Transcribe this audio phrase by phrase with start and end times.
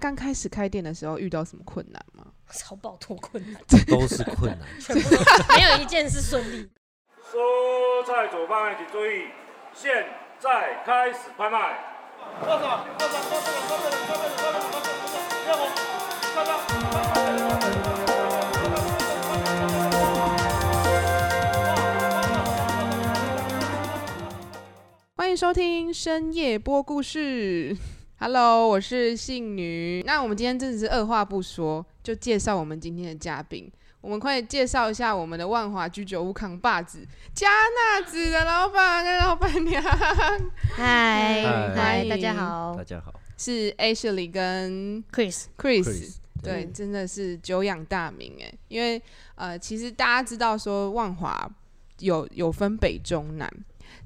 [0.00, 2.24] 刚开始开店的时候遇到什么困难吗？
[2.54, 4.60] 超爆多困难，都是困难。
[4.80, 5.20] 全部都
[5.56, 6.70] 没有一件是顺利。
[7.20, 9.26] 蔬菜主办请注意，
[9.74, 10.06] 现
[10.38, 11.76] 在开始拍卖。
[25.16, 27.76] 欢迎收听深夜播故事。
[28.20, 30.02] Hello，我是信女。
[30.04, 33.70] 那我们今天真的是二话不说，就介绍我们今天的嘉宾。
[34.00, 39.80] 我们快介绍一下我们的万华居酒屋扛把子加纳子的老板跟老板娘，
[40.74, 41.44] 嗨
[41.76, 45.44] 嗨大家好大家好，是 Ashley 跟，Chris。
[45.56, 45.84] Chris。
[45.84, 49.00] Chris，对，嗯真的是久仰大名哎，因为
[49.36, 51.48] 呃，其实大家知道说万华
[52.00, 53.48] 有有分北中南，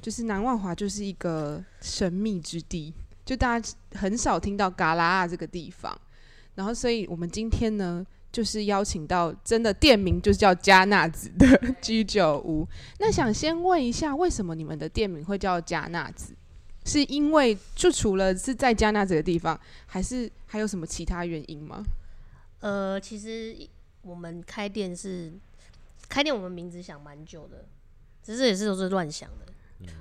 [0.02, 2.92] 就是南万华就是一个神秘之地，
[3.24, 5.96] 就大家很少听到嘎拉啊这个地方，
[6.54, 8.04] 然后所以我们今天呢。
[8.32, 11.46] 就是邀请到真的店名就是叫加纳子的
[11.82, 12.66] 居酒屋。
[12.98, 16.34] 那想先问一下，为什么你们的店名会叫加纳子？
[16.87, 21.84] 是因为就除了是在加纳子的地方，还是还有什么其他原因吗？
[22.60, 23.54] 呃，其实
[24.01, 25.30] 我们开店是
[26.09, 27.66] 开店，我们名字想蛮久的，
[28.23, 29.51] 只是也是都是乱想的。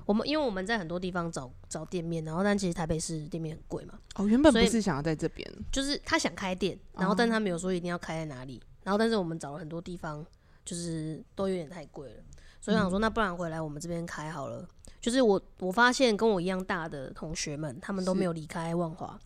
[0.05, 10.25] 我们因为我们在很多地方找找店面，然后但其实台北市店面很贵嘛，哦，原本不是想要在这边，就是他想开店，然后但他没有说一定要开在哪里，然后但是我们找了很多地方，
[10.65, 12.23] 就是都有点太贵了，
[12.59, 14.67] 所以我想说那不然回来我们这边开好了。
[14.99, 19.19] 就是我我发现跟我一样大的同学们，他们都没有离开万华，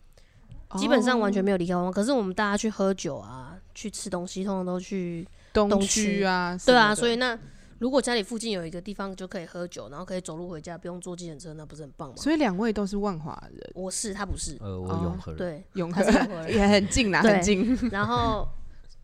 [0.78, 1.92] 基本上完全没有离开万华。
[1.92, 7.38] 可是我们大家去喝酒啊，去吃东西，通常都去东东区区啊，对啊，所以那
[7.78, 12.16] 如果家里附近有一个地方就可以喝酒，然后可以走路回家，不用坐计程车，那不是很棒吗？
[12.16, 17.76] 所以两位都是万华人，我是他不是，呃，我哦永和人，对，永和他是永和人也很近啦， 对很近。
[17.90, 18.48] 然后，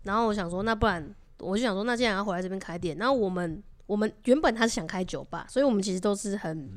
[0.05, 6.71] 然后我想说，那不然我就想说，那既然要回来这边开店，然后我们我们原本他是想开酒吧，所以我们其实都是很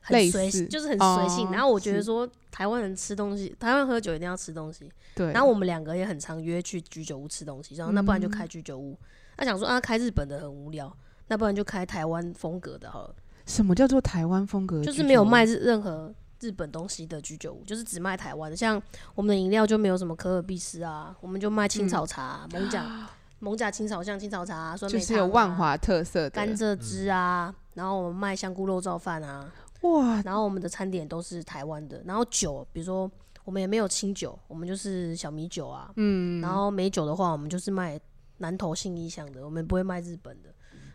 [0.00, 1.46] 很类随性，就是很随性。
[1.48, 4.90] 哦然后我觉得是说，台湾人吃东西，台湾喝酒一定要吃东西。
[5.14, 8.96] 对，然后我们两个也很常约去居酒屋吃东西，然后那不然就开居酒屋。
[9.36, 10.94] 他想说啊，开日本的很无聊，
[11.30, 13.14] 那不然就开台湾风格的好了，
[13.46, 14.82] 什么叫做台湾风格？
[14.82, 16.12] 就是没有卖日任何。
[16.40, 18.82] 日本东西的居酒屋就是只卖台湾的，像
[19.14, 23.06] 我们的饮料就没有什么可尔必斯啊，我们就卖青草茶、蒙甲、
[23.40, 26.30] 蒙甲青草巷青草茶、啊、酸梅就是有万华特色的。
[26.30, 29.52] 甘蔗汁啊，然后我们卖香菇肉燥饭啊，
[29.82, 33.10] 哇，然后我们的餐点都是台湾的，然后酒，比如说
[33.44, 38.00] 我们也没有清酒，我们就是小米酒啊，嗯，然后美酒的话，我们就是卖
[38.38, 40.48] 南投信义乡的，我们不会卖日本的，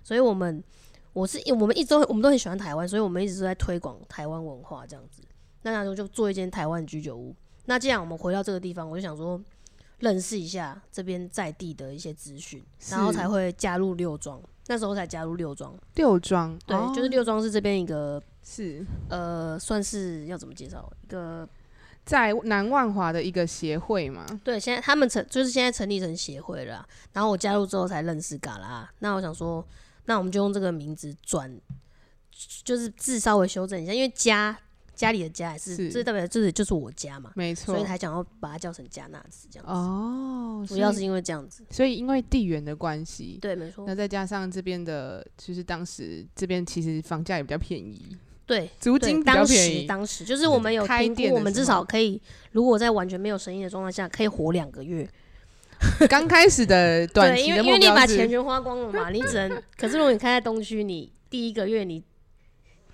[0.05, 0.63] 所以我们
[1.11, 5.21] 我是我们一直都我们都很喜欢台湾，所以我们一直都在推广台湾文化这样子。
[5.63, 7.35] 那那时候就做一间台湾居酒屋。
[7.66, 9.41] 那既然我们回到这个地方，我就想说
[9.99, 14.39] 认识一下这边在地的一些资讯，然后才会加入六庄。
[14.67, 21.47] 那时候才加入六庄，六庄，对，哦就是六庄是这边一个是呃，算是要怎么介绍一个
[22.03, 24.25] 在南万华的一个协会嘛。
[24.44, 28.91] 对，现在他们成就是现在成立成协会了啊、然后我加入之后才认识嘎啦。
[28.99, 29.63] 那我想说，
[30.05, 31.59] 那我们就用这个名字转，
[32.63, 34.57] 就是字稍微修正一下，因为家
[34.93, 39.71] 家里的家也是，这代表就是就是我家嘛，没错所以，才想要把它叫成加纳子这样子。
[39.73, 48.15] 哦，主要是因为这样子，所以因为地缘的关系，对，没错那，再加上这边的，就是当时这边其实房价也比较便宜，
[48.45, 48.69] 对。
[48.79, 49.81] 租对，金比较当便宜。
[49.81, 52.21] 时当时就是我们有开评估，我们至少可以，
[52.51, 55.09] 如果在完全没有生意的状态下，可以活两个月。
[56.09, 59.62] 刚开始的短对，期因为因为你把钱全花光了嘛，你只能。
[59.78, 62.03] 可是如果你开在东区，你第一个月你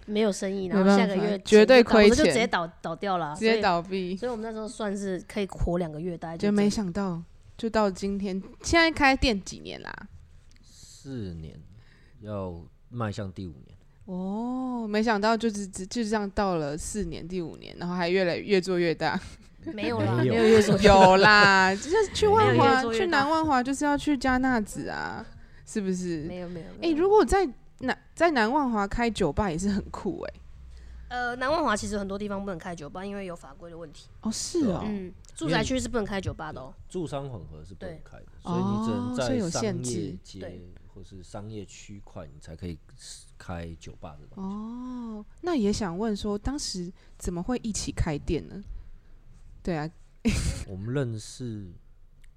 [0.05, 3.61] 没有生意，然后下个月绝对亏钱就倒就直接倒倒掉了啊，直接。
[3.61, 7.21] 倒闭，所以我们那时候算是可以活两个月，大概就没想到，
[7.57, 9.93] 就到今天，现在开店几年啦？
[10.59, 11.59] 四年
[12.21, 19.19] 要迈向第五年，哦，没想到就是就就这样到了四年、第五年，然后还越来越做越大。
[19.73, 25.25] 没有啦，没有没有啦， 就是去万华、去南万华，就是要去加纳子啊，
[25.65, 26.23] 是不是？
[26.23, 26.65] 没有没有。
[26.81, 27.47] 哎、如果在
[27.79, 30.33] 南在南万华开酒吧也是很酷哎、
[31.09, 34.07] 呃，南万华其实很多地方不能开酒吧，因为有法规的问题。
[34.21, 36.73] 哦，是哦，嗯，住宅区是不能开酒吧的哦。
[36.89, 42.77] 住商混合是不能对开的，所以你只能在商限制业街对或是商业区块，你才可以
[43.37, 44.43] 开酒吧这种。
[44.43, 48.61] 哦，那也想问说，当时怎么会一起开店呢？
[49.63, 49.89] 对啊，
[50.67, 51.71] 我们认识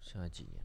[0.00, 0.62] 现在几年？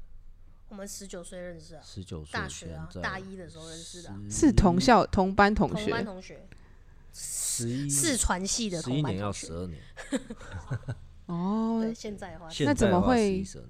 [0.67, 6.47] 我们十九岁认识啊，十九岁，大学啊大一的时候认识的啊，是同校同班同同班，同学，
[7.11, 9.47] 十一四传系的同十一年要班同学。
[9.47, 9.81] 十二年，
[11.25, 13.61] 哦 对，，现在的话，现那怎在的话么会11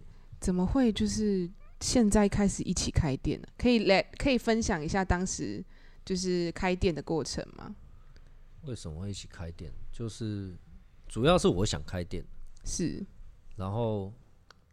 [0.42, 1.50] 怎么会就是
[1.80, 3.48] 现在开始一起开店呢？
[3.58, 5.64] 可以来可以分享一下当时
[6.04, 7.74] 就是开店的过程吗？
[8.64, 9.72] 为什么会一起开店？
[9.90, 10.54] 就是
[11.08, 12.26] 主要是我想开店，
[12.64, 13.06] 是。
[13.56, 14.12] 然后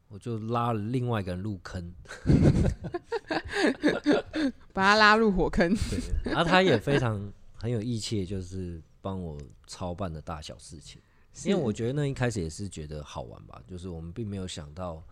[0.08, 1.92] 我就拉了另外一个人入坑，
[4.72, 11.00] 把他拉入火坑，对，然后他也非常很有义气，就是帮我操办的大小事情。
[11.44, 15.02] 因为我觉得那一开始也是觉得好玩吧，就是我们并没有想到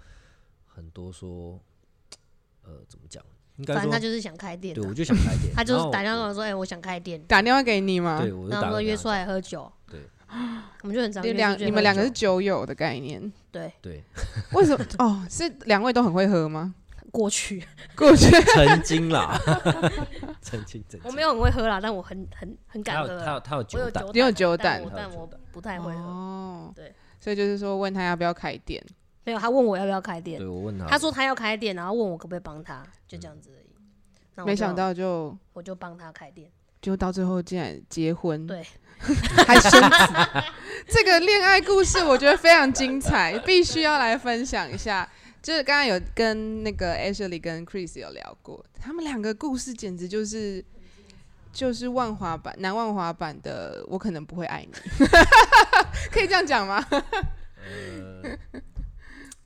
[0.65, 1.61] 很多说，
[2.63, 3.23] 呃，怎么讲？
[3.57, 8.21] 应该说反正他，就是想开店啊，对我就想开店， 他就是打电话跟我说，哎，我想开店，打电话给你吗？
[8.23, 8.77] 对，我就然后打给他。
[8.77, 10.01] 们约出来喝酒，对，
[10.83, 13.73] 我们就很常你约出去两你们两个喝是酒友的概念，对。
[13.81, 14.03] 对，
[14.53, 14.85] 为什么？
[14.99, 16.75] 哦，是两位都很会喝吗？
[17.11, 17.65] 过去，
[17.97, 18.29] 过去。
[18.55, 19.39] 曾经啦，
[20.43, 24.83] 曾经曾经，我没有很会喝啦，但我很很很他有敢喝啊，他有他有我有酒胆，你有酒酒胆。
[24.83, 26.01] 但我但我不太会喝。
[26.01, 28.85] 哦，对，所以就是说问他要不要开店，
[29.25, 30.39] 没有，他问我要不要开店。
[30.41, 33.67] 对，我问他，他说他要开店，然后问我可不可以帮他，就这样子而已。
[34.35, 36.51] 那我就没想到就我就帮他开店，
[36.83, 38.67] 就到最后竟然结婚，对，
[39.47, 40.43] 还生子，
[40.89, 45.09] 这个恋爱故事我觉得非常精彩，必须要来分享一下。
[45.43, 50.65] 就是刚刚有跟那个 Ashley 跟 Chris 有聊过，他们两个故事简直就是
[51.53, 55.07] 就是万华版南万华版的《我可能不会爱你》，
[56.11, 56.83] 可以这样讲吗？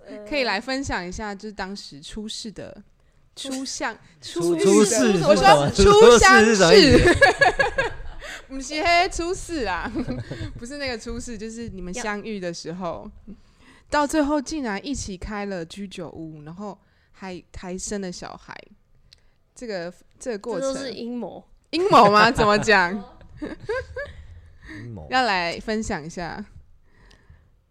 [0.07, 2.81] 呃，可以来分享一下，就是当时出事的
[3.35, 6.65] 初相出事出事的我说初相识思，
[8.49, 9.91] 不是嘿出事啊，
[10.59, 13.11] 不是那个出事，就是你们相遇的时候，
[13.91, 16.79] 到最后竟然一起开了居酒屋，然后
[17.13, 18.57] 还还生了小孩，
[19.55, 21.45] 这个这个过程都是阴谋。
[21.71, 22.31] 阴谋吗？
[22.31, 22.93] 怎么讲？
[24.83, 26.43] 阴谋要来分享一下。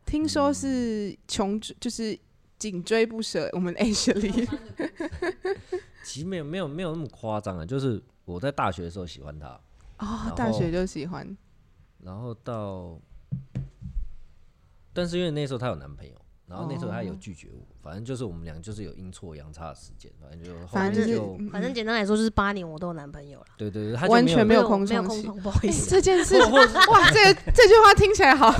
[0.06, 2.18] 听说是穷追，就是
[2.58, 4.48] 紧追不舍，我们 Ashley
[6.04, 9.60] 其实没有没有没有那么夸张啊，就是我在大学的时候喜欢他，
[10.00, 11.38] 哦，大学就喜欢
[12.04, 13.00] 然后到，
[14.94, 16.14] 但是因为那时候她有男朋友，
[16.46, 28.52] 然后那时候她有哦拒绝我，反正就是我们俩就是有阴错阳差的时间，反正就后反正就反正简单来说，就是八年我都有男朋友了，对对对，她完全没有有空窗期没有空窗，不好意哎思，这件事哇，这个这句话听起来好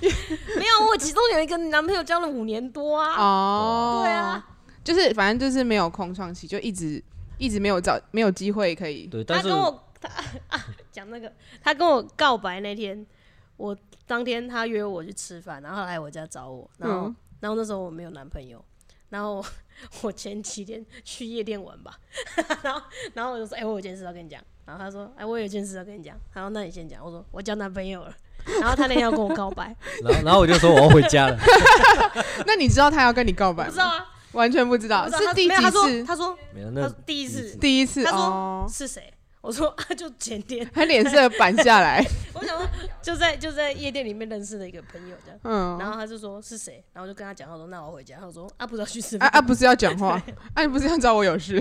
[0.00, 4.02] 没有，我其中有一个男朋友交了五年多啊，哦。
[4.02, 4.48] 对啊，
[4.82, 7.02] 就是反正就是没有空窗期，就一直
[7.38, 9.06] 一直没有找没有机会可以。
[9.06, 10.08] 对，但是他跟我他
[10.56, 11.32] 啊讲那个，
[11.62, 13.06] 他跟我告白那天，
[13.56, 13.76] 我
[14.06, 18.64] 当天他约我去吃饭，然后来我家找我，然后、嗯然后那时候我没有男朋友，
[19.08, 19.44] 然后
[20.02, 21.98] 我前几天去夜店玩吧，
[22.62, 22.80] 然后
[23.14, 28.14] 然后我就说，哎、我有件事要跟你讲，然后他说，哎、我有件事要跟你讲，然后那你先讲，我说我交男朋友了，
[28.60, 29.74] 然后他那天要跟我告白，
[30.04, 31.36] 然后然后我就说我要回家了，
[32.46, 33.70] 那你知道他要跟你告白吗？
[33.70, 36.04] 不知道啊，完全不知道，知道是第几次？
[36.04, 39.12] 他说没有那他说第一次，第一次他说哦，是谁？
[39.42, 42.02] 我说啊，就前天，他脸色板下来，
[42.32, 42.66] 我想说
[43.02, 45.40] 就在就在夜店里面认识的一个朋友这样。
[45.42, 50.10] 嗯，然后他就说是谁，然后我就跟他讲，他说那我回家，他说啊不知道去吃饭，啊啊，不是要讲话，
[50.54, 51.56] 啊，你不是要找我有事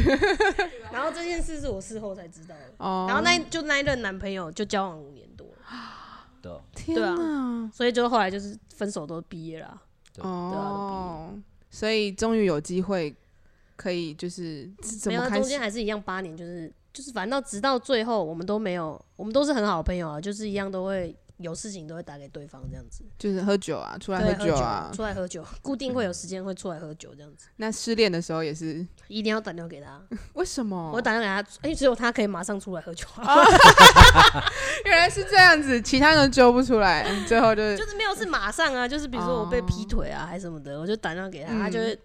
[0.93, 3.05] 然后这件事是我事后才知道的，哦。
[3.07, 5.65] 然后那就那一任男朋友就交往五年多了，
[6.39, 9.81] 对啊天对啊，所以就后来就是分手都毕业了
[10.19, 11.33] 哦，
[11.71, 13.15] 所以终于有机会
[13.75, 15.41] 可以就是是怎没有么开始？
[15.41, 24.91] 中间还是一样八年，就是就是反正直到最后我们都没有，我们都是很好朋友啊，就是一样都会有事情都会打给对方这样子，就是喝酒啊，出来，喝酒啊。
[24.93, 30.01] 出来喝酒，固定会有时间会出来喝酒这样子，那失恋的时候也是一定要打电话给他，
[30.33, 30.91] 为什么？
[30.93, 33.23] 我打电话给他，因为，只有他可以马上出来喝酒啊。
[34.85, 41.99] 原来是这样子，其他人都揪不出来，最后就是就是没有是马上啊，就是比如说我被劈腿啊，还是什么的，我就打电话给他，他就会，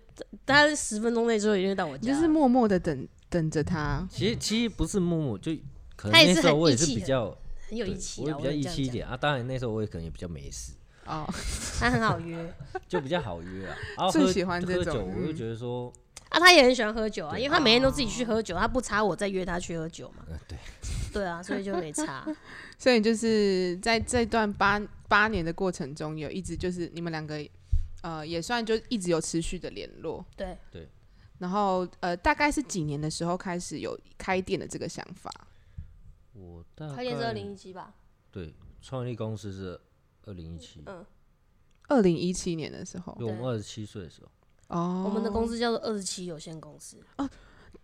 [0.44, 2.12] 他十分钟内之后一定会到我家。
[2.12, 4.06] 就是默默的等等着他。
[4.10, 5.52] 其实其实不是默默，就
[5.96, 7.38] 可能他也是那时候我也是很义气很比较
[7.68, 9.16] 很有对义气啊，我也比较义会这样气一点啊。
[9.16, 10.72] 当然那时候我也可能也比较没事，
[11.06, 11.26] 哦，
[11.78, 12.54] 他很好约
[12.88, 13.76] 就比较好约啊。
[13.96, 15.92] 然后最喝喜欢这喝酒，种我就嗯觉得说，
[16.28, 20.24] 啊，他也很喜欢喝酒啊，因为他每天都自己去喝酒，他不差我再约他去喝酒嘛。
[20.28, 20.58] 呃，对，
[21.12, 22.26] 对啊，所以就没差。
[22.78, 27.42] 所以就是在这段八八年的过程中，有一直就是你们两个，
[28.02, 30.24] 呃，也算就一直有持续的联络。
[30.36, 30.56] 对，
[31.38, 35.30] 然后呃，大概是几年的时候开始有开店的这个想法。
[36.38, 37.94] 我大开店是二概零一七吧？
[38.30, 39.80] 对创立公司是
[40.24, 41.04] 二零一七，嗯，
[41.88, 46.98] 二零一七年的时候，就我们二十七岁的时候，哦，我们的公司叫做二十七有限公司，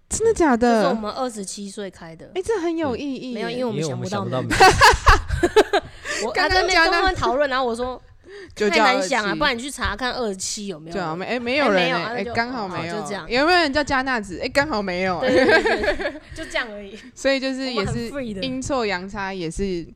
[0.09, 0.95] 真的假就是我的？
[0.95, 2.43] 们二十七岁开的哎、。
[2.43, 3.35] 这很有意义耶。
[3.35, 5.83] 没有，因为我们为我想不到名们想不到名，
[6.29, 8.01] 我刚刚在那边跟他们讨论，然后我说
[8.55, 11.19] 就太叫难想啊，27不然你去查看二十七有没有对啊，人？
[11.19, 14.39] 没哎没有哎人哎哎没有啊那就哦刚好没有，就这样有没有人叫加纳子？
[14.43, 16.99] 哎刚好没有，对对对 对，就这样而已。
[17.15, 19.87] 所以就是我们很也是 free 的阴错阳差，也是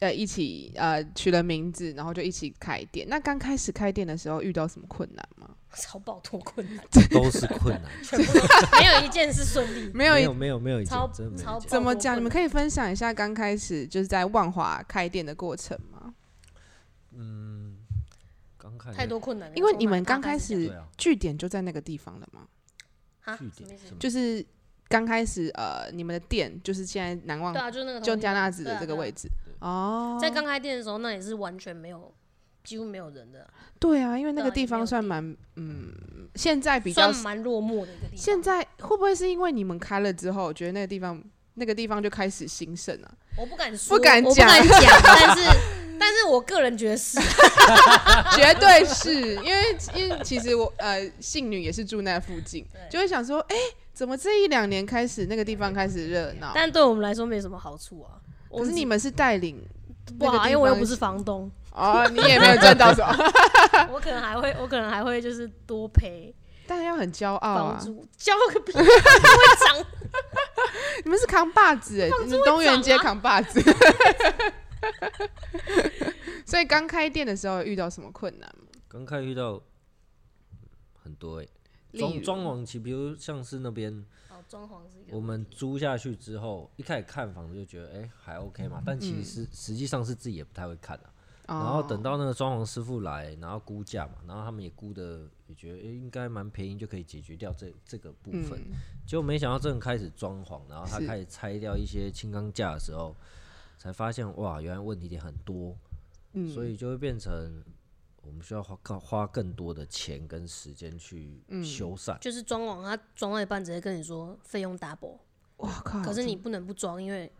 [0.00, 3.06] 呃一起呃取了名字，然后就一起开店。
[3.08, 5.48] 那刚开始开店的时候遇到什么困难吗？
[5.76, 8.40] 超爆脱困难，都是困难，全部都
[8.80, 9.90] 没有一件是顺利。
[9.92, 11.46] 没有一没有没有没有一件超真的没有一件。
[11.46, 12.16] 超爆怎么讲？
[12.16, 15.78] 你们可以分享一下刚开始就是在万华开店的过程
[17.24, 17.74] 吗？
[18.56, 22.48] 刚开太多困难了，因为你们刚开始据点就在那个地方了吗？
[23.20, 23.36] 哈？
[23.36, 23.78] 据点。
[23.98, 24.44] 就是
[24.88, 29.28] 刚开始呃，你们的店就是现在难忘对啊，就是那个就加纳子的这个位置。
[29.60, 30.18] 哦。
[30.20, 32.12] 在刚开店的时候，那也是完全没有，
[32.64, 33.42] 几乎没有人的。
[33.44, 35.94] 啊，对啊，因为那个地方算蛮嗯，
[36.34, 38.16] 现在比较算蛮落寞的一个地方。
[38.16, 41.22] 现在会不会是因为你们开了之后，觉得那个地方
[41.54, 43.14] 那个地方就开始兴盛啊？
[43.38, 45.58] 我不敢说，不敢我不讲敢讲，但是
[46.00, 47.18] 但是我个人觉得是，
[48.34, 53.56] 绝对是因为因为其实我呃信女也是住那附近，就会想说，哎、
[53.92, 56.52] 怎么这一两年开始那个地方开始热闹？
[56.54, 58.18] 但对我们来说没什么好处啊。
[58.50, 59.62] 可是你们是带领
[60.18, 63.32] 不好，那个地方因为我又不是房东，哦，你也没有赚到什么，
[63.92, 66.34] 我可能还会，我可能还会就是多赔
[66.66, 67.72] 但要很骄傲啊！
[67.72, 69.84] 房租，交个屁， 会涨。
[71.04, 73.60] 你们是扛把子哎，你们东园街扛把子。
[76.46, 78.64] 所以刚开店的时候遇到什么困难吗？
[78.88, 79.62] 刚开遇到
[80.94, 81.46] 很多哎、
[81.92, 83.92] 装装潢期，比如像是那边
[84.30, 91.12] 哦，装潢是一个我们租下去之后，一开始看房子就觉得哎、还 OK 嘛，但其实实际上是自己也不太会看啊。
[91.48, 98.60] 然后等哦到那个装潢师傅来，然后估价嘛，然后他们也估的也觉得哎、应该蛮便宜，就可以解决掉这这个部分。
[98.60, 98.76] 嗯
[99.06, 103.16] 结果没想到真的开始装潢，然后他开始拆掉一些轻钢架的时候，
[103.78, 105.74] 才发现哇，原来问题点很多，
[106.34, 107.64] 嗯所以就会变成
[108.20, 112.18] 我们需要花更花更多的钱跟时间去嗯修缮。
[112.18, 115.16] 就是装潢，他装到一半直接跟你说费用 double，
[115.56, 116.02] 哇靠！
[116.02, 117.32] 可是你不能不装，因为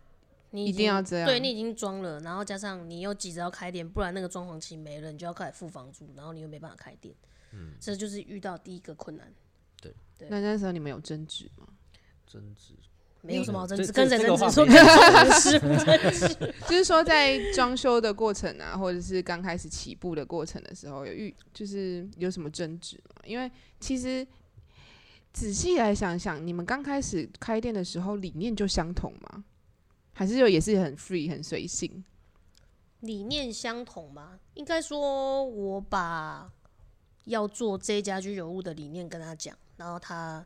[0.50, 7.14] 你一定要这样对你已经装了，然后加上你又急着要开店，不然那个装潢期没了，你就要开始付房租，然后你又没办法开店，
[7.52, 9.32] 嗯，这就是遇到第一个困难，
[9.80, 9.94] 对
[10.28, 11.66] 那那时候你们有争执吗？
[12.26, 12.74] 争执
[13.20, 14.36] 没有什么好争执，跟谁争执？
[14.36, 23.22] 说话没跟装潢师傅争执，就是说在装修的过程啊，或者是刚开始起步的过程的时候，有遇就是有什么争执吗？
[23.24, 23.50] 因为
[23.80, 24.26] 其实
[25.32, 29.44] 仔细来想想，你们刚开始开店的时候理念就相同吗？
[30.18, 32.04] 还是有也是很 free 很随性？
[32.98, 34.40] 理念相同吗？
[34.54, 36.52] 应该说，我把
[37.26, 40.44] 要做这家居酒屋的理念跟他讲，然后他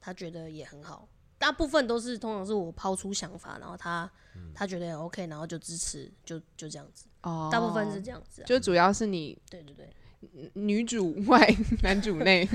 [0.00, 1.08] 他觉得也很好。
[1.38, 4.08] 大部分都是通常是我抛出想法，然后他、
[4.54, 7.06] 他觉得也 OK，然后就支持，就就这样子。
[7.22, 8.44] 哦大部分是这样子、啊。
[8.46, 11.52] 就主要是你对对对，女主外
[11.82, 12.48] 男主内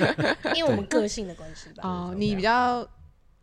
[0.54, 1.88] 因为我们个性的关系吧。
[1.88, 2.86] 哦，你比较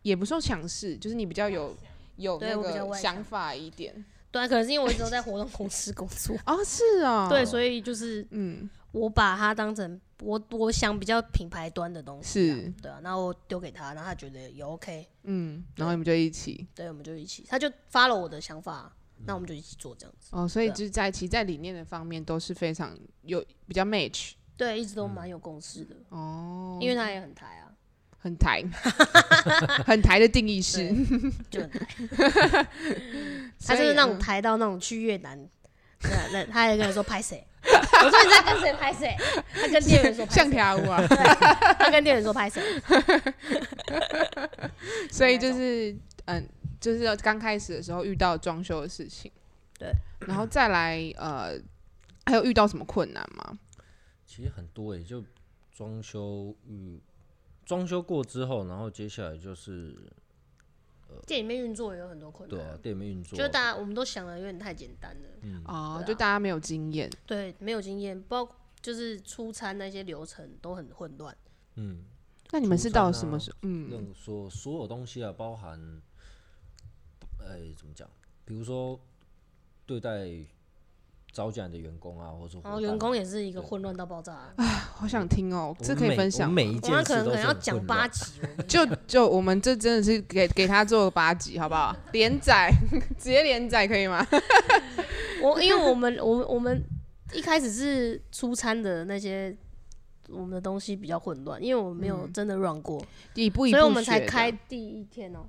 [0.02, 1.76] 也不受强势，就是你比较有
[2.20, 4.04] 有对那个想法一点。
[4.32, 18.94] 对啊，可能是因为我一直都在活动公司工作， 哦，是哦， 对，所以就是嗯，我把它当成我我想比较品牌端的东西、啊，是对啊，然后丢给他，然后他觉得也 OK，嗯，然后你们就一起对，我们就一起，他就发了我的想法，
[19.26, 20.28] 那我们就一起做这样子。
[20.30, 27.69] 哦，所以就是在其实在理念的方面都是非常有比较 match 对，一直都蛮有共识的，哦，因为他也很台啊，
[28.20, 28.62] 很台，
[29.86, 30.88] 很台的定义是
[31.50, 31.86] 就很台，
[33.66, 35.38] 他就是那种嗯台到那种去越南，
[36.02, 39.16] 那那他也跟我说拍谁，我说你在跟谁拍谁，
[39.54, 41.02] 他跟店员说拍像谁，跳舞啊，
[41.78, 42.62] 他跟店员说拍谁，
[45.10, 45.96] 所以就是
[46.26, 46.46] 嗯，
[46.80, 49.30] 就是刚开始的时候遇到装修的事情，
[49.78, 49.92] 对，
[50.26, 51.58] 然后再来呃，
[52.26, 53.58] 还有遇到什么困难吗？
[54.26, 55.24] 其实很多诶、就
[55.74, 57.00] 装修与
[57.70, 59.94] 装修过之后，然后接下来就是
[61.24, 66.02] 店里面运作也有很多困对啊难，，店面运作，就大家我们都想的有点太简单了，哦，啊。
[66.02, 71.36] 就大家没有经验，对，没有经验，包括就是出餐那些流程都很混乱。
[71.76, 72.02] 嗯，
[72.50, 73.58] 那你们是到什么时候？
[73.62, 76.02] 嗯，说所所有东西啊，包含，
[77.38, 78.10] 哎、怎么讲？
[78.44, 78.98] 比如说
[79.86, 80.28] 对待
[81.32, 84.32] 招进来的员工啊，或者说然后员工也是一个混乱到爆炸。
[84.56, 84.64] 啊，
[84.96, 86.48] 好想听哦，这可以分享。
[86.48, 86.54] 吗。
[86.54, 88.32] 们每一我们可能可能要讲八集，
[88.66, 91.94] 就就我们这真的是给给他做八集，好不好？
[92.12, 92.70] 连载，
[93.18, 94.26] 直接连载可以吗？
[95.42, 96.82] 我因为我们我们我们
[97.32, 99.56] 一开始是出餐的那些
[100.28, 103.02] 我们的东西比较混乱，因为我们没有真的 run 过，
[103.34, 105.42] 一步一步，所以我们才开第一天哦、然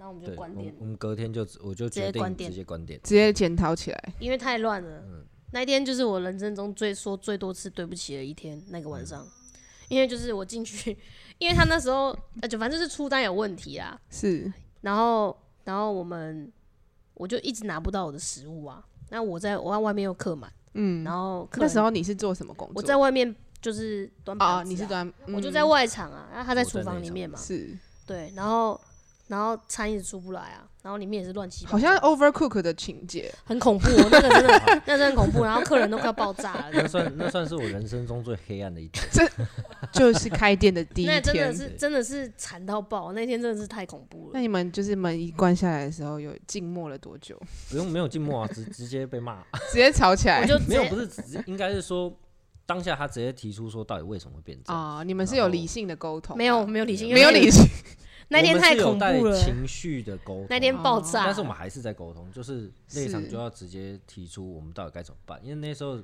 [0.00, 3.00] 后我们就对，关店我，我们隔天就我就直接决定关店直接关店。
[3.02, 4.14] 直接检讨起来。
[4.18, 5.02] 因为太乱了。
[5.52, 9.24] 那一天就是我人生中最说最多次对不起的一天，那个晚上，
[9.88, 10.98] 因为就是我进去，
[11.38, 12.08] 因为他那时候
[12.40, 16.52] 呃就反正就是出单有问题啊，是然后然后我们
[17.14, 22.74] 我就一直拿不到我的食物啊，那我在我在外面又客满，嗯，然后客那人时候你是做什么工作？
[22.74, 23.32] 我在外面
[23.62, 28.80] 就是端盘子、啊，哦，你是端，我就嗯在外场啊，然后他在厨房里面嘛，是对，然后
[29.34, 39.04] 然后餐一直出不来啊，然后里面也是乱七八糟，好像 overcook 的情节，很恐怖、哦， 那个真的那真的很恐怖，然后客人都快要爆炸了，那算那算是我人生中最黑暗的一天。
[39.10, 39.26] 这
[40.12, 41.52] 就是开店的第一天那真的。
[41.52, 44.30] 是真的是惨到爆，那天真的是太恐怖了。
[44.34, 47.36] 那你们就是门一关下来的时候，有静默了多久？
[47.70, 49.42] 不用没有静默啊，直直接被骂。
[49.72, 52.12] 直接吵起来就直没有，不是直接，应该是说
[52.66, 54.80] 当下他直接提出说到底为什么会变这样。
[54.80, 57.64] 啊、你们是有理性的沟通吗，没有没有理性，没有理，性，
[58.28, 60.46] 那天太我们是有带恐怖了，情绪的沟通。
[60.50, 61.26] 那天爆炸了。
[61.26, 66.02] 但是我们还是在沟通，就是那一场就要直接提出我们到底该怎么办，因为那时候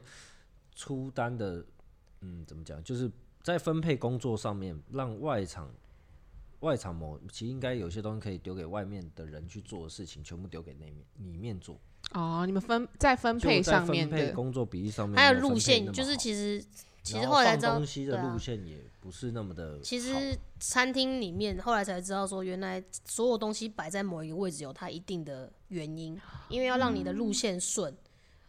[0.75, 1.65] 出单的，
[2.21, 3.11] 嗯，怎么讲，就是
[3.43, 5.71] 在分配工作上面，让外场
[6.61, 11.79] 外场某其实应该有些东西可以丢给外面的人去做的事情，全部丢给那面里面做。
[12.13, 16.63] 哦，你们分在分配上面的配工作比例上面还有路线，就是其实
[17.03, 19.83] 其实后后来才知道放东，西的对啊路线也不是那么的好。
[19.83, 27.97] 其实餐厅里面后来才知道说，原来所有东西摆在某一个位置有它一定的原因，因为要让你的路线顺，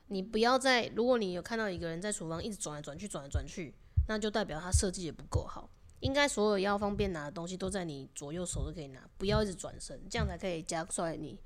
[0.08, 3.74] 你不要在如果你有看到一个人在厨房一直转来转去转来转去，
[4.08, 5.70] 那就代表他设计也不够好。
[6.01, 11.39] 应该所有要方便拿的东西都在你左右手都可以拿，不要一直转身，这样才可以加快你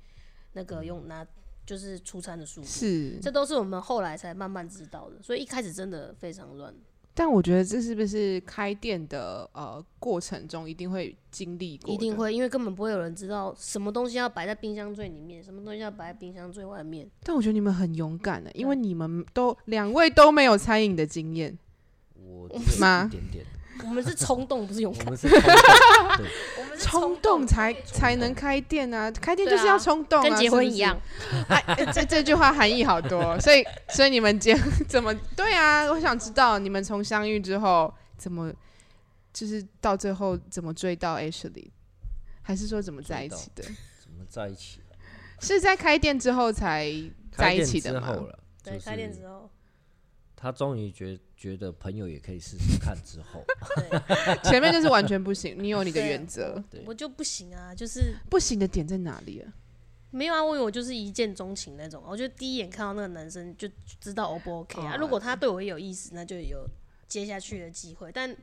[0.54, 1.24] 那个用拿
[1.64, 2.66] 就是出餐的速度。
[2.66, 6.74] 是，这都是我们后来才慢慢知道的，所以一开始真的非常乱。
[7.16, 11.94] 但我觉得这是不是开店的呃过程中一定会经历过？
[11.94, 12.14] 一定。
[12.14, 17.08] 会，因为根本不会有人知道什么东西要摆在冰箱最里面，什么东西要摆在冰箱最外面。
[17.22, 21.58] 但我觉得你们很勇敢的，因为你们都两位都没有餐饮的经验。
[22.14, 23.44] 我就是吗一点点，
[23.84, 25.04] 我们是冲动，不是勇敢。
[25.06, 26.26] 我们是冲动对
[26.58, 29.10] 我们是冲动才才能开店啊！
[29.10, 30.98] 开店就是要啊冲动啊，跟结婚一样。。
[31.48, 34.56] 哎，哎这这句话含义好多， 所以所以你们结
[34.88, 35.84] 怎么对啊？
[35.90, 38.52] 我想知道你们从相遇之后怎么，
[39.32, 41.68] 就是到最后怎么追到 Ashley，
[42.42, 43.62] 还是说怎么在一起的？
[43.62, 44.80] 怎么在一起？
[45.40, 46.90] 是在开店之后才
[47.30, 48.06] 在一店起的吗？
[48.06, 49.50] 后了，对，就是开店之后，
[50.36, 53.42] 他终于觉觉得朋友也可以试试看之后，
[53.74, 59.52] 对， 前面就是完全不行，你有你的原则，对我就不行啊，就是不行的点在哪里啊？
[60.10, 63.68] 没有啊，我以为我就是一见钟情那种，我就第一眼看到那个男生就
[64.00, 64.94] 知道 O 不 OK 啊。
[64.94, 66.66] 哦如果他对我有意思，那就有
[67.08, 68.10] 接下去的机会。
[68.12, 68.34] 但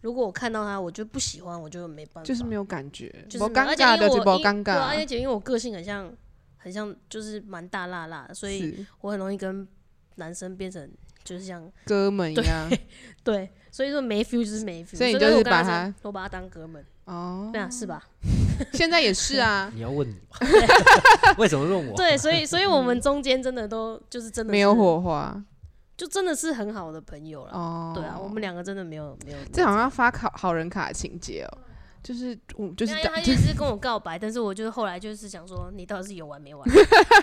[0.00, 6.12] 如果我看到他，我就不喜欢，我就没办法，就是没有感觉，就是尴尬的就为我因不尴对啊，而尬，且因为我个性很像，
[6.56, 9.66] 很像就是蛮大辣辣的，所以我很容易跟
[10.16, 10.90] 男生变成
[11.32, 12.70] 就是像哥们一样
[13.24, 17.48] 对，所以说没 feel 就是没 feel，所以你就是把他说我把他当哥们，哦。
[17.52, 18.02] 对啊，是吧？
[18.74, 20.36] 现在也是啊， 你要问你吗
[21.38, 21.96] 为什么问我？
[21.96, 25.42] 对，所以所以我们中间真的都就是真的没有，火花
[25.96, 27.52] 就真的是很好的朋友了。
[27.52, 27.92] 哦。
[27.94, 31.58] 对啊，我们两个真的没有没有，这好像要发好好人卡的情节哦，
[32.02, 36.68] 就是我就是他就一直跟我告白，但是我就是后来就是想说，你到底是有完没完？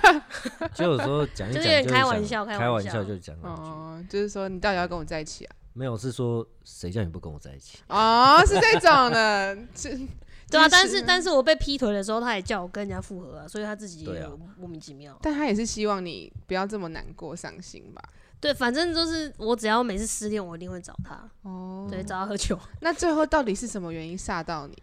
[0.73, 5.55] 就有时候讲一讲，就是有点开玩笑开玩开玩笑笑就讲，哦，就是说你到底要跟我在一起啊？
[5.73, 7.77] 没有是说谁叫你不跟我在一起？
[7.87, 9.89] 哦，是这种的，是
[10.49, 15.15] 对啊，但是但是我被劈腿的时候，他也叫我跟人家复合啊，所以他自己也有莫名其妙。
[15.21, 18.01] 但他也是希望你不要这么难过、伤心吧？
[18.41, 22.57] 对，反正就是我只要每次失恋，我一定会找他，哦，对，找他喝酒。
[22.81, 24.75] 那最后到底是什么原因煞到你？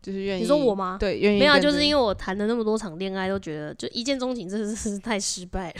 [0.00, 5.74] 就是愿意你说我吗对，愿意没有啊，就是因为为我谈了那么多场恋爱，都觉得就一见钟情，真的是太失败了。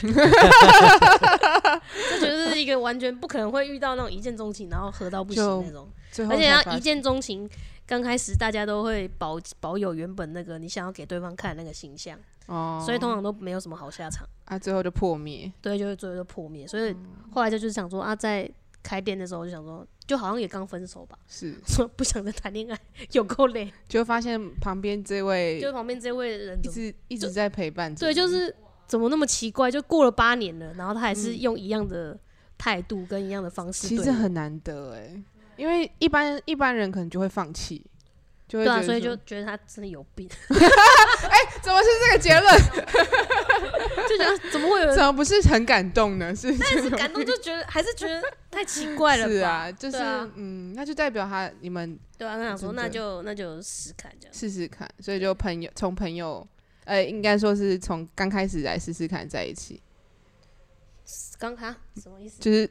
[2.20, 5.88] 这就是一个完全不可能会遇到那种一见钟情，然后合到不行那种。
[6.30, 7.50] 而且要一见钟情，
[7.84, 12.16] 刚开始大家都会保保有原本那个你想要给对方看的那个形象，
[12.46, 14.26] 哦，所以通常都没有什么好下场。
[14.46, 15.50] 啊，最后就破灭。
[15.60, 16.66] 对，就是最后就破灭。
[16.66, 16.96] 所哦以
[17.30, 18.50] 后来就就是想说啊，在
[18.82, 22.78] 开店的时候就想说，就好像也刚分手吧，是，说不想再谈恋爱，
[23.12, 23.72] 有够累。
[23.88, 28.54] 就发现旁边这位就旁边这位人一直一直在陪伴着对，就是
[28.86, 29.70] 怎么那么奇怪？
[29.70, 32.18] 就过了八年了，然后他还是嗯用一样的
[32.58, 35.22] 态度跟一样的方式其实很难得哎，
[35.56, 37.86] 因为一般一般人可能就会放弃，
[38.52, 42.54] 就会对啊，所以就觉得他真的有病， 哎怎么是这个结论？
[44.06, 46.36] 就觉得怎么会有人怎么不是很感动呢？
[46.36, 49.32] 是但是感动，就觉得还是觉得太奇怪了吧？
[49.32, 54.34] 是啊，就是对啊嗯，那就代表他你们对啊，那想说真的那就那就试看这样。
[54.34, 56.46] 试试看，所以就朋友从朋友，
[56.84, 59.80] 呃，应该说是从刚开始来试试看在一起。
[61.38, 62.40] 刚看什么意思？
[62.40, 62.68] 就是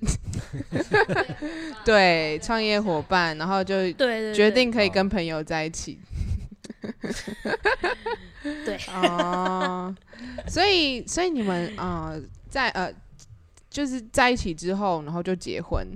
[1.85, 5.99] 对创业伙伴，然后就对对，决定可以跟朋友在一起。
[8.65, 9.95] 对 哦，
[10.47, 12.91] 所以所以你们啊、呃在呃
[13.69, 15.87] 就是在一起之后，然后就结婚，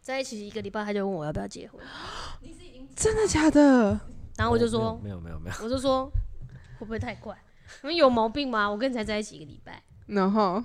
[0.00, 1.80] 在一起一个礼拜，他就问我要不要结婚，
[2.96, 3.98] 真的假的？
[4.36, 6.06] 然后我就说，哦没有没有没有，我就说
[6.78, 7.36] 会不会太快？
[7.82, 8.68] 你们有毛病吗？
[8.68, 9.82] 我跟你才在一起一个礼拜。
[10.06, 10.62] 然后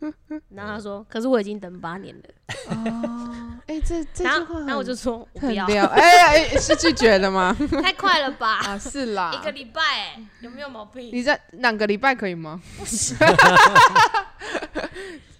[0.50, 2.22] 然后他说，可是我已经等八年了。
[2.70, 7.56] 哦，哎、这这句话然后我就很说我不要，哎、哎是拒绝了吗？
[7.82, 8.58] 太快了吧？
[8.64, 9.80] 啊，是啦，一个礼拜、
[10.14, 11.10] 欸，有没有毛病？
[11.12, 12.60] 你在两个礼拜可以吗？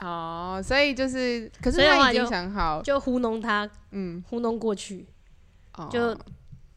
[0.00, 5.06] 哦，所以就是，可是所以的话他已经想好，就糊弄他，嗯，糊弄过去，
[5.76, 6.14] 哦就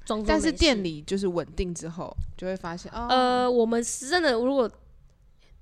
[0.06, 4.70] 装作但是店里就是稳定之后，就会发现哦，呃，我们是真的，如果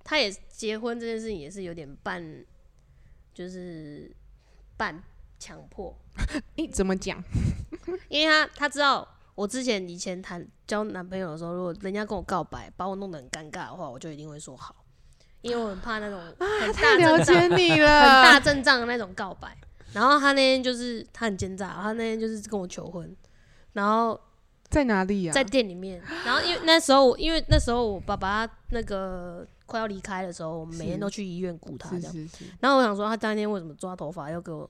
[0.09, 2.43] 他也结婚这件事情也是有点半，
[3.31, 4.11] 就是
[4.75, 5.03] 半
[5.37, 5.95] 强迫，
[6.57, 7.23] 诶，怎么讲？
[8.09, 14.75] 因为他他知道我之前以前谈交男朋友的时候，如果人家跟我告白，把我弄得很尴尬的话，我就一定会说好，
[15.43, 16.19] 因为我很怕那种
[16.59, 19.55] 很大太了、解你了很大了，阵仗的那种告白。
[19.93, 23.15] 然后他那天就是他很奸诈，他那天就是跟我求婚，
[23.73, 24.19] 然后
[24.69, 25.33] 在哪里呀？
[25.33, 32.29] 在店里面，然后因为那时候因为那时候我爸爸那个快要离开的时候，我们每天都去医院顾他这样。
[32.59, 34.69] 然后我想说，他当天为什么抓头发要给我，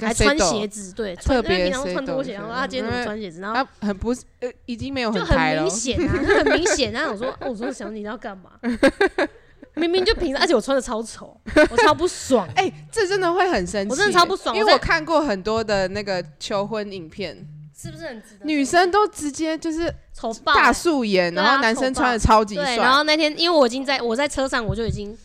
[0.00, 0.92] 还穿鞋，子？
[0.92, 3.40] 对，穿因为平常穿拖鞋，然后他今天怎么穿鞋子？
[3.40, 6.92] 然后他很不是呃，已经没有就很明， 显很明显。
[6.92, 8.52] 然后我说，哦我说小你要干嘛？
[9.74, 11.38] 明明就平常，而且我穿的超丑，
[11.70, 12.48] 我超不爽。
[12.56, 18.44] 哎，这真的会很生气，我真的超不爽因为我看过很多的那个求婚影片，是不是很值得？
[18.46, 25.16] 女生都直接就是丑爆大欸素颜，然后男生穿的超级对，然，后那天因为我已经在我在车上，我就已经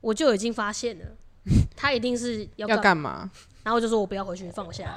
[0.00, 1.04] 我就已经发现了，
[1.76, 3.30] 他一定是要要干干嘛？
[3.64, 4.92] 然后我就说我不要回去，放我下来。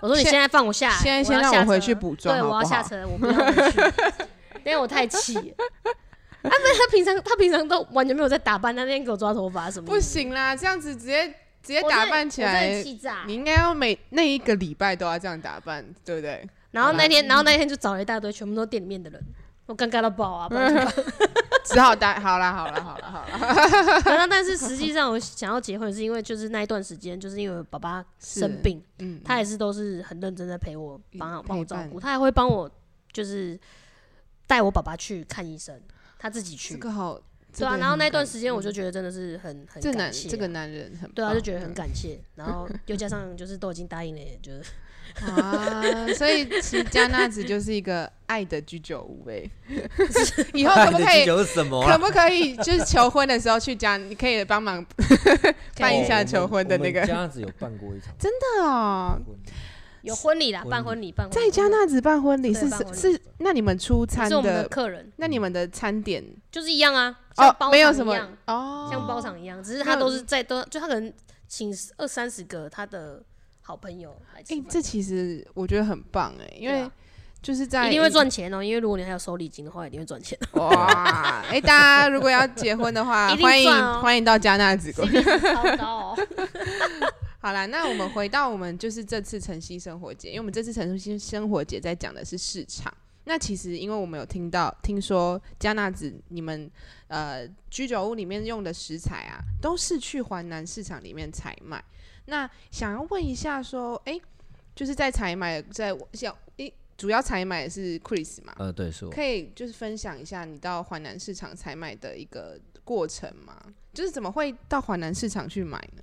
[0.00, 3.80] 我说你现在放我下来，现在先要下让我回车去补妆对，好不我要下车，我不要回去，
[4.64, 5.54] 因为我太气了。
[6.42, 11.34] 啊，不是他平常他平常都完全没有在打扮，他那天给我抓头发什么的不，行啦，这样子直接
[11.68, 13.34] 直接打扮起来，气炸你。
[13.34, 16.48] 应该要每那一个礼拜都要这样打扮，对不对？
[16.70, 19.22] 然后那天，然后那天就找了一大堆，全部都店里面的人，
[19.66, 20.48] 我尴尬到爆啊！
[21.62, 24.00] 只好打好啦，好啦，好啦，好啦。
[24.06, 32.70] 然后，但是实际上我想要结婚，是因为就是那一段时间，就是因为我爸爸生病，嗯，他也是都是很认真在陪我，帮帮我照顾，他还会帮我
[33.12, 33.60] 就是
[34.46, 35.78] 带我爸爸去看医生，
[36.18, 36.72] 他自己去。
[36.72, 37.20] 这个好，
[37.56, 44.62] 对啊，然后那段时间我就嗯觉得真的是很很这感谢这个男人很对啊，棒就觉得很感谢，然后又加上就是都已经答应了，也就是
[45.24, 49.42] 啊，所以其实加纳子就是一个爱的居酒屋哎，
[50.52, 51.24] 以后可不可以？
[51.24, 51.98] 有什么可啊？
[51.98, 53.96] 不可以就是求婚的时候去加？
[53.96, 54.84] 你可以帮忙
[55.78, 59.52] 办一下求婚的那个哦我们这样子有办过一场真的哦，婚礼
[60.02, 61.46] 有婚礼啦，办婚礼，办婚礼。
[61.46, 62.94] 在加纳子办婚礼是对办婚礼。
[62.94, 66.24] 是是，那你们出餐的的，客人，那你们的餐点？
[66.50, 71.12] 就是一样啊，像哦包没有什么场一样，哦，像包场一样，只是他都是在都就他可能
[71.46, 73.22] 请二三十个他的
[73.62, 76.90] 好朋友来吃哎、这其实我觉得很棒哎、因为
[77.40, 80.36] 就是在一定会赚钱哦，因为如果你还有收礼金的话，一定会赚钱。
[80.54, 81.44] 哇！
[81.48, 84.92] 哎、大家如果要结婚的话， 欢迎、欢迎到加纳子
[87.40, 92.92] 好啦，那我们回到我们就是这次晨曦生活节，因为我们这次晨曦生活节在讲的是市场。
[93.24, 96.68] 那其实因为我们有听到听说加纳子你们
[97.08, 101.82] 呃居酒屋里面用的食材啊，都是去华南市场里面采买。
[102.24, 104.18] 那想要问一下说，哎、
[104.74, 108.54] 就是在采买在像诶、主要采买的是 Chris 嘛？
[108.58, 109.12] 呃，对，是我。
[109.12, 113.62] 可以就是分享一下你到华南市场采买的一个过程吗？
[113.94, 116.02] 就是怎么会到华南市场去买呢？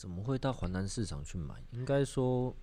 [0.00, 1.54] 怎么会到华南市场去买？
[1.72, 2.56] 应该说，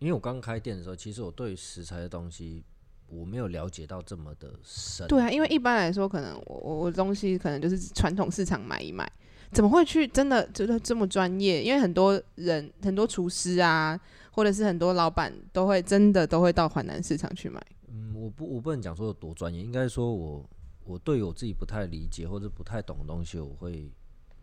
[0.00, 2.62] 因为我刚开店的时候，其实我对食材的东西
[3.06, 5.08] 我没有了解到这么的深。
[5.08, 9.10] 对啊，因为一般来说，可能我我我东西可能就是传统市场买一买，
[9.50, 11.64] 怎么会去真的觉得这么专业？
[11.64, 13.98] 因为很多人很多厨师啊，
[14.32, 17.66] 或者是很多老板都会真的都会到华南市场去买。
[17.86, 20.46] 嗯，我不我不能讲说有多专业，应该说我
[20.84, 23.90] 我对我自己不太理解或者不太懂的东西，我会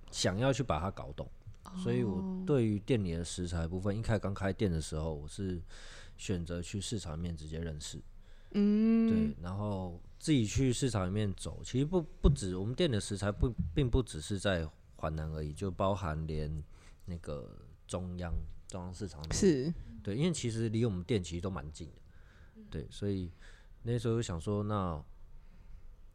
[0.09, 1.29] 想要去把它搞懂。
[1.77, 5.61] 所以我对于店里的食材部分，一开刚开店的时候，我是
[6.17, 8.01] 选择去市场里面直接认识。
[8.51, 16.63] 嗯，对，然后自己去市场里面走，其实不不止我们店的食材不并不只是在华南而已，就包含连
[17.05, 18.33] 那个中央
[18.67, 23.29] 中央市场里面是对，因为其实离我们店其实都蛮近的，对，所以
[23.83, 25.03] 那时候就想说，那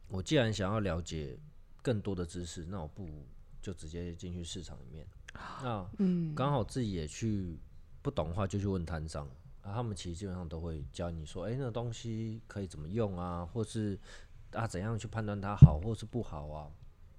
[0.07, 1.37] 我既然想要了解
[1.83, 3.23] 更多的知识，那我不如
[3.61, 5.05] 就直接进去市场里面。
[5.33, 7.59] 那嗯，刚好自己也去
[8.01, 9.27] 不懂的话就去问摊商，
[9.61, 13.99] 啊，他们其实基本上都会教你说，哎、那个东西可以怎么用啊，或是
[14.51, 16.67] 啊怎样去判断它好或是不好啊。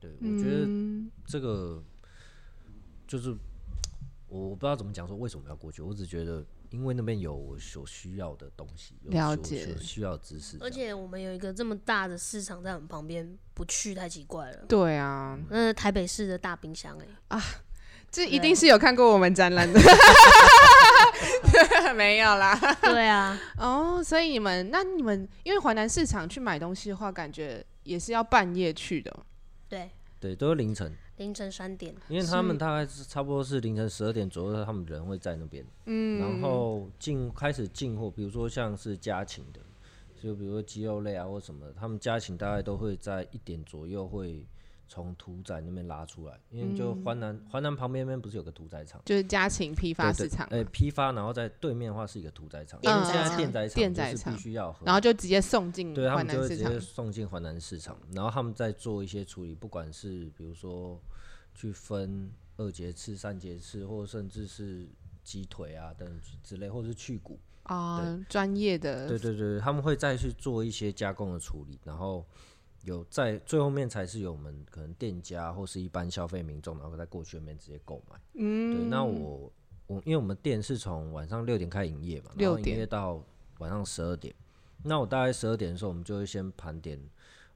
[0.01, 1.11] 对，我觉得嗯。
[1.25, 1.83] 这个
[3.07, 3.37] 就是
[4.27, 9.67] 我不知道怎么讲说为什么要过去，我只觉得因为那边有我所需要的东西，有解。
[9.67, 14.67] 所需要的知识而，且我们有一个这么大的市场在我们旁边，不去太奇怪了。
[14.67, 16.99] 对啊，那是台北市的大冰箱
[17.29, 17.41] 哎、
[18.13, 19.81] 这一定是有看过我们展览的，
[21.97, 22.55] 没有啦。
[22.83, 29.11] 对啊，哦，所以你们那你们因为华南市场去买东西的话，感觉也是要半夜去的。
[29.67, 39.61] 对，对，都是凌晨，凌晨三点，因为他们大概是差不多是凌晨十二点左右，他们人会在那边，嗯，然后进开始进货，比如说像是家禽的，
[40.23, 44.45] 就比如说鸡肉类啊或什么，他们家禽大概都会在一点左右会
[44.93, 49.01] 从屠宰那边拉出来，因为就华南华南旁边那边不是有个屠宰场。
[49.07, 56.81] 就是家禽批发市场嘛，呃，批发，然后在对面的话是一个屠宰场，电因为现在宰场电宰电宰就是场必须要喝，然后就直接送进对他华南市场们就会直接。
[56.81, 61.01] 送进华南市场，然后他们再做一些处理，不管是比如说
[61.55, 64.87] 去分二节翅、三节翅，或甚至是
[65.25, 72.27] 鸡腿啊等之类，或者是去骨，啊，专业的对对对，他们会再去做一些加工的处理，然后
[72.85, 78.17] 有在最后面才是有我们可能店家或是一般消费民众，然后在过去那边直接购买。
[78.35, 79.53] 嗯，对，那我
[79.87, 83.23] 我因为我们店是从晚上六点开营业嘛，然后6点营业到
[83.59, 84.35] 晚上十二点。
[84.85, 87.01] 那我大概十二点的时候，我们就会先盘点，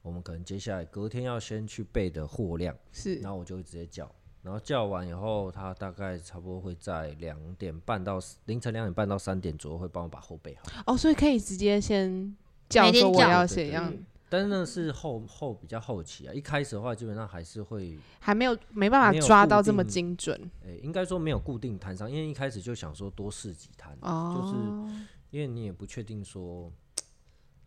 [0.01, 4.09] 我们可能接下来隔天要先去备的货量，是然后我就会直接叫，
[4.41, 10.93] 然后叫完以后，他大概差不多会在两点半到凌晨两点半到三点左右会帮我把货备好。
[10.93, 12.33] 哦，所以可以直接先
[12.69, 13.93] 叫每天叫说我要写样，
[14.29, 24.35] 但是那是后后比较后期啊，一开始的话基本上还是会，还没有没办法抓到这么精准诶、应该说没有固定摊商，因为一开始就想说多试几摊，哦。
[24.35, 26.71] 就是因为你也不确定说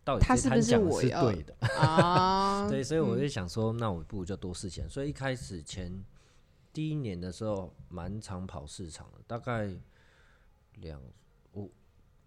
[0.02, 4.88] 到底他是不是我对的， 啊，对，所以我就想说，那我不如就多试钱。
[4.88, 6.02] 所以一开始前
[6.72, 9.70] 第一年的时候，蛮常跑市场的，大概
[10.76, 11.00] 两
[11.52, 11.68] 我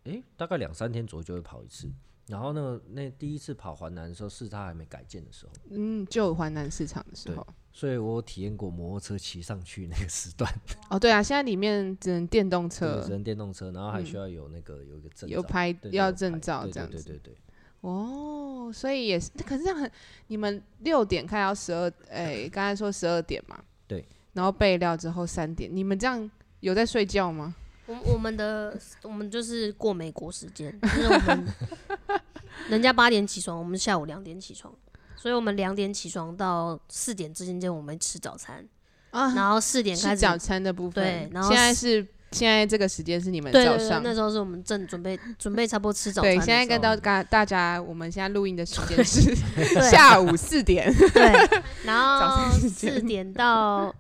[0.04, 1.92] 诶、大概两三天左右就会跑一次。
[2.28, 10.50] 然后呢，那第一次跑环南的时候，是它还没改建的时候，嗯，就环南市场的时对候，所以我体验过摩托车骑上去那个时段，
[10.90, 17.04] 哦，对啊，现在里面只能电动，车只，能电动车，然后还需要有那个有一个证照，有拍要证照这样子。
[17.04, 17.38] 对对对对。
[17.82, 19.92] 哦，所以也是，可是这样很，
[20.28, 26.32] 你们六点开到十二，哎，刚才说十二点嘛，对，然后备料之后三点，你们这样
[26.62, 27.54] 有在睡觉吗？
[27.86, 31.46] 我我们的我们就是过美国时间，就是我们
[32.70, 34.74] 人家八点起床，我们下午两点起床，
[35.16, 38.66] 所以我们两点起床到四点之间间我们吃早餐，
[39.12, 46.46] 啊，然后四点开始吃早餐的部分，对然后现在是现在这个时间是你们对对对，早上，那时候是我们正准备准备差不多吃早餐对，时候。
[46.46, 51.32] 现在跟到大大家，我们现在录音的时间是对下午四点，对，
[51.84, 53.94] 然后四点到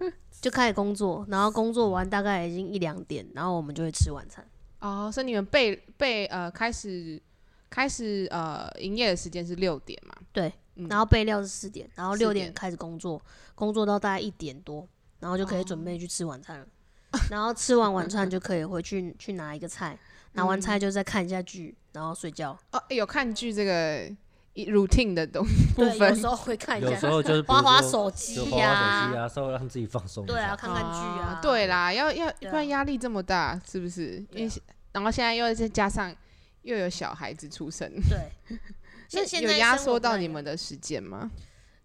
[0.43, 4.45] 就开始工作，然后工作完大概已经一两点，然后我们就会吃晚餐。
[4.79, 7.17] 哦，所以你们备备呃开始
[7.69, 10.13] 开始呃营业的时间是六点嘛？
[10.33, 13.21] 对，嗯然后备料是四点，然后4六点点开始工作，
[13.55, 14.85] 工作到大概一点多，
[15.21, 16.67] 然后就可以准备去吃晚餐了。
[17.31, 19.97] 然后吃完晚餐就可以回去去拿一个菜，
[20.33, 22.57] 拿完菜就再看一下剧，然后睡觉。
[22.73, 24.22] 哦，有看剧这个一
[24.55, 30.55] routine 的东部对，有分时候会看一有时下，候就是比如滑滑手机就滑呀滑手机啊，稍微让自己放松一对啊，下。
[30.55, 31.39] 看看剧啊。
[31.41, 34.23] 对啦，要要对啊不然压力这么大，是不是？
[34.31, 34.51] 因为
[34.91, 36.15] 然后现在又再加上
[36.61, 38.57] 又有小孩子出生，对。
[39.09, 41.29] 现现有压生活缩到你们的时间吗？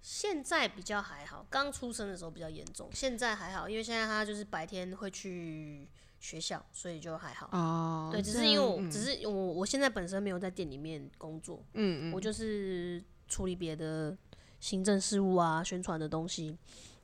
[0.01, 5.87] 现在比较还好，刚出生的时候比较严重，现在还好，因为现在他就是白天会去
[6.21, 7.49] 学校，所以就还好。
[7.53, 14.17] 哦，对，只是因为我只是我我现在本身没有在店里面工作，嗯嗯，我就是处理别的
[14.61, 16.57] 行政事务啊、宣传的东西，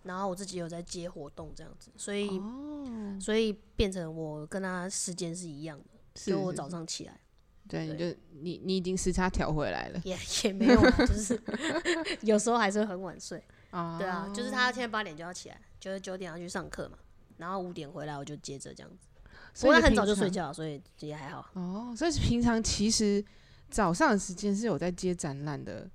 [0.02, 5.84] 然后我自己有在接活动这样子，所以、哦，所以变成我跟他时间是一样的，
[6.16, 7.20] 是就我早上起来
[7.68, 11.40] 对，你就你你已经时差调回来了也也没有，就是
[12.20, 13.42] 有时候还是很晚睡。
[13.70, 16.96] 啊对啊，就是他现在八点就要起来，就是九点要去上课嘛，
[17.36, 19.06] 然后五点回来我就接着这样子。
[19.52, 21.48] 所以很早就睡常觉，所以也还好。
[21.52, 23.24] 哦，所以平常其实
[23.70, 25.88] 早上的时间是有在接展览的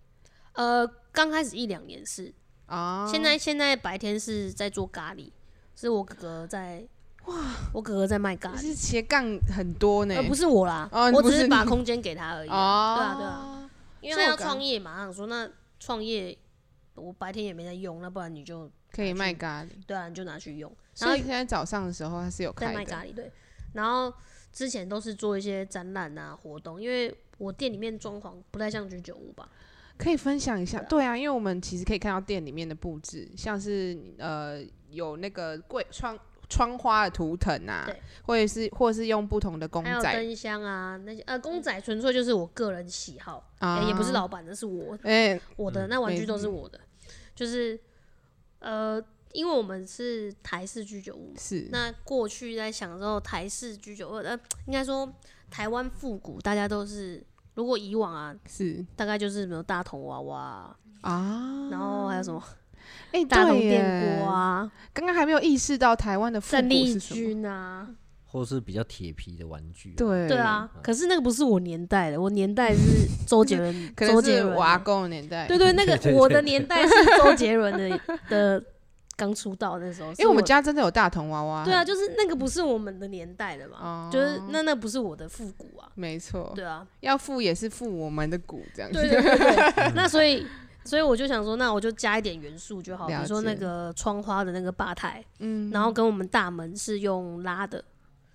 [0.53, 2.33] 呃，刚开始一两年是，
[2.67, 3.05] 啊。
[3.11, 5.29] 现在现在白天是在做咖喱，
[5.75, 6.87] 是我哥哥在，
[7.25, 7.35] 哇，
[7.73, 12.55] 我哥哥在卖咖喱，是斜杠很多呢，呃，不是我啦，哦我只是把空间给他而已啊。
[12.55, 15.49] 哦，对啊对啊，因为他要创业嘛，想说那
[15.79, 16.37] 创业
[16.95, 20.73] 我白天也没在用，那不然你就可以卖咖喱，对啊，你就拿去用。
[20.99, 23.31] 然后所以现在早上的时候它是有开的，卖咖喱对，
[23.73, 24.13] 然后
[24.51, 29.49] 之前都是做一些展览啊活动，因为我店里面装潢不太像居酒屋吧，
[29.97, 30.81] 可以分享一下。
[30.83, 31.15] 对啊。
[31.17, 36.17] 因为我们其实可以看到店里面的布置，像是呃有那个柜窗
[36.49, 43.75] 窗花的图腾啊对，或者是或者是用不同的公还有仔灯箱啊那些呃公仔纯粹就是我个人喜好，啊。
[43.75, 46.81] 欸也不是老板的，是我哎、我的那玩具都是我的，
[47.35, 47.79] 就是
[48.59, 49.01] 呃，
[49.39, 55.09] 因为我们是台式居酒屋嘛，是那过去在享受台式居酒屋，呃，应该说
[55.49, 57.25] 台湾复古，大家都是
[57.55, 62.43] 如果以往啊，是大概就是什么大同娃娃啊，啊，然后还有什么
[63.13, 67.15] 哎、 大同电锅啊，刚刚还没有意识到台湾的复古胜利是什么。
[67.15, 67.87] 军啊，
[68.25, 75.47] 或是比较铁皮的玩具、，对对啊，可是那个不是我年代的，我年代是周杰伦， 可能周杰伦阿公的年代。
[75.47, 77.99] 对对，那个对对我的年代是周杰伦的
[78.29, 78.63] 的
[79.19, 81.65] 刚出道那时候，因为我们家真的有大童娃娃。
[81.65, 88.97] 对啊，，就是那个不是我们的年代的嘛，哦就是那那不是我的复古啊，没错，对啊，要复也是复我们的古这样子。
[88.97, 90.47] 对对对对， 那所以
[90.85, 97.83] 所以我就想说，那我就加一点元素就好，比如说那个窗花的那个吧台，嗯，然后跟我们大门是用拉的，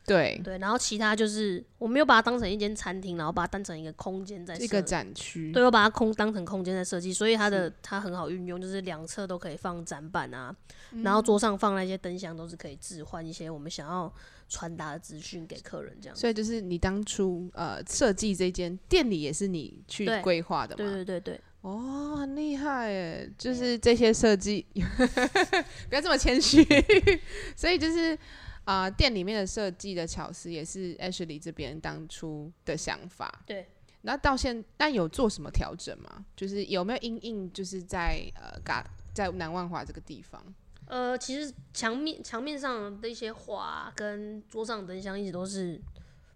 [0.06, 5.50] 对，对，然后其他就是我没有把它当成一间餐厅，然后把它当成一个空间在一个设展区。
[5.52, 10.54] 对，我把它空当成空间在设计，所以它的它很好运用，就是两侧都可以放展板啊，
[11.02, 14.12] 然后桌上放那些灯箱都是可以置换一些我们想要
[14.48, 16.16] 传达的资讯给客人，这样。
[16.16, 20.76] 所以就是你当初呃设计这间店里也是你去对规划的嘛？
[20.76, 23.32] 对对对对，哦，很厉害耶！
[23.38, 24.66] 就是这些设计，
[25.88, 26.62] 不要这么谦虚。
[27.56, 28.16] 所以就是
[28.64, 33.42] 啊、呃店里面的设计的巧思也是 Ashley 这边当初的想法。
[33.46, 33.68] 对。
[34.06, 36.26] 那到现，那有做什么调整吗？
[36.36, 40.44] 就是有没有因应，就是在呃嘎在南万华这个地方，
[40.84, 45.80] 呃，其实墙面墙面上的一些画啊跟桌上的灯箱一直都是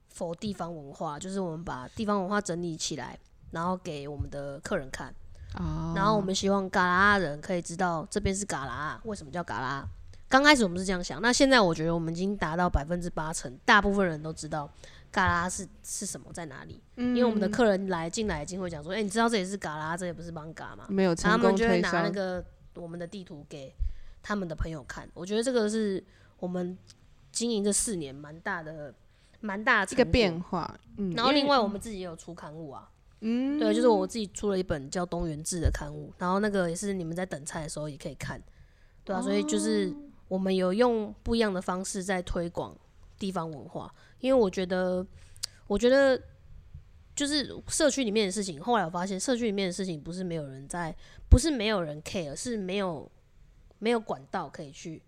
[0.08, 3.18] 否地方文化，就是我们把地方文化整理起来，
[3.50, 5.14] 然后给我们的客人看。
[5.58, 9.86] 哦然后我们希望嘎啦人可以知道这边是嘎啦，为什么叫嘎啦。
[10.28, 14.70] 刚开始我们是这样想，那现在我觉得我们已经达到百分之八成，大部分人都知道
[15.10, 16.80] 嘎啦是是什么在哪里。
[16.96, 20.84] 因为我们的客人来进来，已经会讲说，哎、你知道这里是嘎啦，这也不是邦嘎吗？
[20.88, 23.72] 没有他们就会拿那个我们的地图给
[24.22, 25.08] 他们的朋友看。
[25.14, 26.04] 我觉得这个是
[26.38, 26.76] 我们
[27.32, 28.92] 经营这四年蛮大的
[29.40, 30.78] 蛮大的一个变化。
[30.98, 38.38] 嗯，然后另外我们自己也有出刊物啊，嗯，对，就是我自己出了一本叫《东元志》的刊物，然后那个也是你们在等菜的时候也可以看，
[39.04, 39.94] 对啊，所以就是
[40.28, 42.76] 我们有用不一样的方式在推广
[43.18, 45.04] 地方文化，因为我觉得，
[45.66, 46.20] 我觉得
[47.16, 50.94] 就是社区里面的事情，后来我发现社区里面的事情不是没有人在，
[51.28, 53.10] 不是没有人 care，是没有
[53.78, 55.02] 没有管道可以去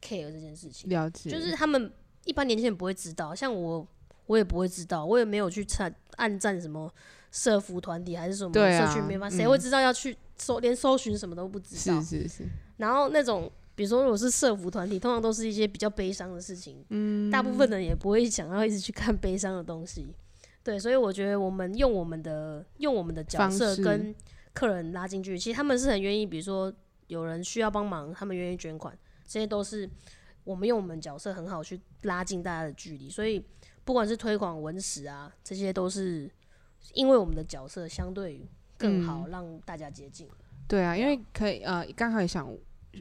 [0.00, 0.88] care 这件事情。
[0.88, 1.92] 了解，就是他们
[2.24, 3.86] 一般年轻人不会知道，像我，
[4.26, 6.92] 我也不会知道，我也没有去参暗赞什么
[7.32, 12.20] 社服团体还是什么社区没法，谁、嗯会知道要去搜，连搜寻什么都不知道是。
[12.20, 12.44] 是是，
[12.76, 20.12] 然后那种，比如说如果是社服团体，通常都是一些比较悲伤的事情，嗯，大部分人也不会想要一直去看悲伤的东西。
[20.64, 24.12] 对，所以我觉得我们用我们的用我们的角色跟
[24.52, 26.74] 客人拉进去，其实他们是很愿意，比如说
[27.06, 28.92] 有人需要帮忙，他们愿意捐款，
[29.24, 29.88] 这些都是
[30.42, 33.08] 我们用我们角色很好去拉近大家的距离。
[33.08, 33.40] 所以
[33.84, 36.28] 不管是推广文史啊，这些都是
[36.94, 38.44] 因为我们的角色相对
[38.76, 40.26] 更好，让大家接近。
[40.66, 42.52] 对啊，因为可以呃，刚好也想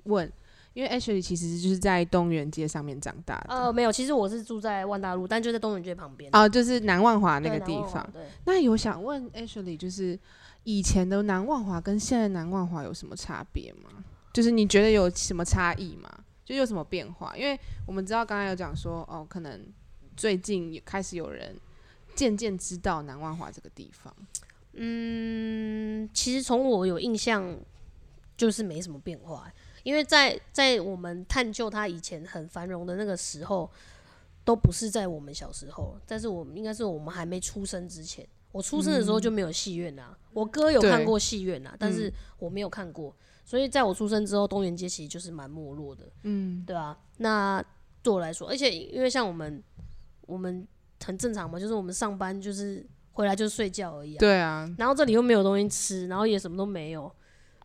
[0.03, 0.31] 问，
[0.77, 6.29] 因为 Ashley 其实就是在东园街上面长大的，呃，没有，其实我是住在万大路，但就在东园街旁边。
[6.33, 8.07] 哦，就是南万华那个地方。。
[8.13, 10.19] 对，那有想问 Ashley，就是
[10.65, 13.89] 以前的南万华跟现在的南万华有什么差别吗？
[14.31, 16.07] 就是你觉得有什么差异吗？
[16.45, 17.35] 就有什么变化？
[17.35, 19.65] 因为我们知道刚才有讲说，哦，可能
[20.15, 21.55] 最近也开始有人
[22.13, 24.13] 渐渐知道南万华这个地方。
[24.73, 27.57] 嗯，其实从我有印象，
[28.37, 29.51] 就是没什么变化，
[29.87, 33.71] 因为在在我们探究它以前很繁荣的那个时候，
[34.43, 38.27] 都不是在我们小时候，但是我们应该是我们还没出生之前。
[38.51, 43.15] 我出生的时候就没有戏院啊，我哥有看过戏院啊，但是我没有看过，
[43.45, 47.63] 所以在我出生之后，东园街其实就是蛮没落的，嗯，对啊，那
[48.03, 49.63] 对我来说，而且因为像我们，
[50.25, 50.67] 我们
[51.05, 57.09] 很正常嘛，就是我们上班就是回来就睡觉而已啊，对啊，然后这里又没有东西吃，然后也什么都没有，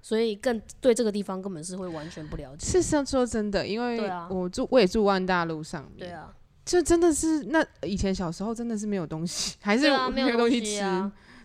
[0.02, 2.66] 所以更对这个地方根本是会完全不了解。
[2.66, 6.34] 事实上说真的，因为我住我也住万大路上面，对啊，
[6.64, 10.82] 就真的是那以前小时候真的是没有东西， 还是没没有东西吃。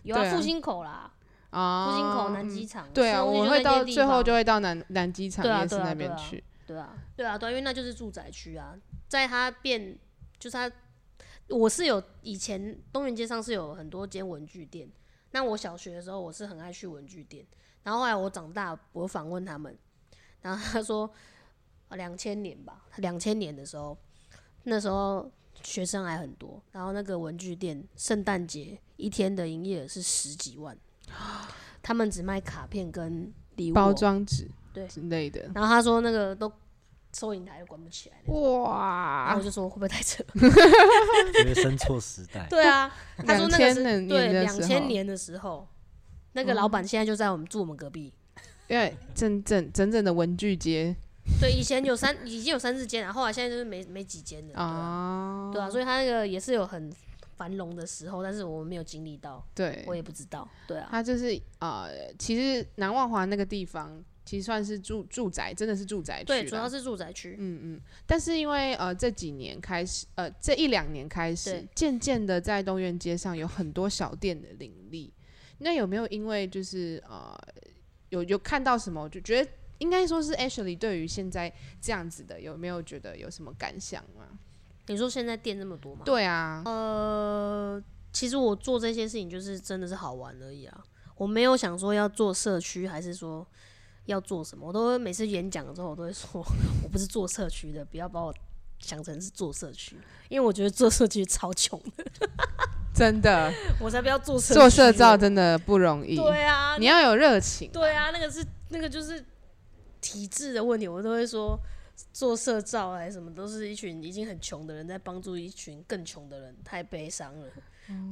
[0.02, 1.12] 有啊，复兴口啦，
[1.50, 6.42] 啊，复兴口南嗯机场，对啊，我会到最后就会到南南机场夜市那边去。
[6.66, 8.74] 对啊，对啊，对啊，因为那就是住宅区啊，
[9.06, 9.96] 在它变
[10.38, 10.70] 就是它，
[11.48, 14.88] 我是有以前东园街上是有很多间文具店，
[15.32, 17.44] 那我小学的时候我是很爱去文具店，
[17.82, 19.76] 然后后来我长大，我访问他们，
[20.42, 21.10] 然后他说
[21.90, 23.96] 两千年吧，两千年的时候，
[24.64, 25.30] 那时候
[25.62, 30.76] 学生还很多，然后那个文具店圣诞节一天的营业额是十几万，
[31.82, 35.50] 他们只卖卡片跟礼物包哦装纸对之类的。
[35.54, 36.52] 然后他说那个都
[37.12, 40.22] 收银台都关不起来那种，然后哇我，就说会不会太扯？
[41.40, 42.46] 因为生错时代。
[42.50, 42.94] 对啊，
[43.26, 45.66] 他说那个2000是年对的时候两千年的时候，
[46.40, 48.12] 那个老板现在就在我们住我们隔壁。
[48.68, 50.94] 因为真正整整的文具街
[51.40, 54.52] 对，以前有三已经有三四间了，后来现在就是没没几间了。
[54.52, 56.92] 对啊，啊，对啊，所以他那个也是有很
[57.36, 60.46] 繁荣的时候，但是我们没有经历到，对我，也不知道。
[60.66, 67.36] 对啊，他就是呃，其实南万华那个地方其实算是住住宅，真的是住宅区对，主要是住宅区。
[67.38, 75.10] 嗯嗯，但是因为呃这几年开始，呃这一两年开始，渐渐的在东苑街上有很多小店的林立。
[75.58, 77.36] 那有没有因为就是呃
[78.10, 84.38] 有有看到什么，我就觉得应该说是 Ashley 对于现在这样子的有没有觉得有什么感想吗？
[84.86, 86.02] 你说现在店那么多吗？
[86.04, 87.82] 对啊，呃，
[88.12, 90.82] 其实我做这些事情就是真的是好玩而已啊，
[91.16, 93.46] 我没有想说要做社区，还是说
[94.06, 96.42] 要做什么，我都会每次演讲的时候，我都会说
[96.82, 98.34] 我不是做社区的，不要把我
[98.78, 99.96] 想成是做社区，
[100.30, 102.04] 因为我觉得做社区超穷的，
[102.98, 107.70] 真的 我才不要做社做社区呢造真的不容易，对啊，你要有热情。
[107.72, 109.24] 对啊，那个是那个就是
[110.00, 111.58] 体制的问题，我都会说
[112.12, 117.46] 做社照还是什么，都是一群已经很穷的人在帮助一群更穷的人，太悲伤了。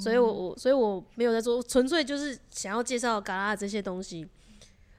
[0.01, 4.27] 所以我我所以我没有在做，纯粹就是想要介绍嘎啦这些东西，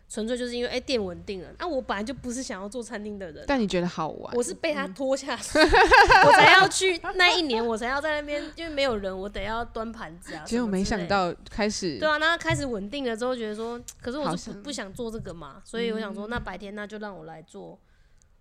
[0.09, 3.43] 纯粹就是因为哎、店稳定了，那、我本来就不是想要做餐厅的人。
[3.45, 4.33] 但你觉得好玩？
[4.35, 10.45] 我是被他拖下去，我才要去那一年，我才要在那边，因为没有人，我得要端盘子啊。
[10.45, 17.77] 结果没想到开始对啊，那开始稳定了之后，觉得说，可是我是不不想做这个嘛，所以我想说，那白天那就让我来做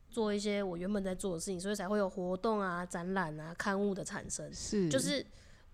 [0.09, 5.27] 做一些我原本在做的事情，所以才会有活动啊、展览啊、刊物的产生，是就是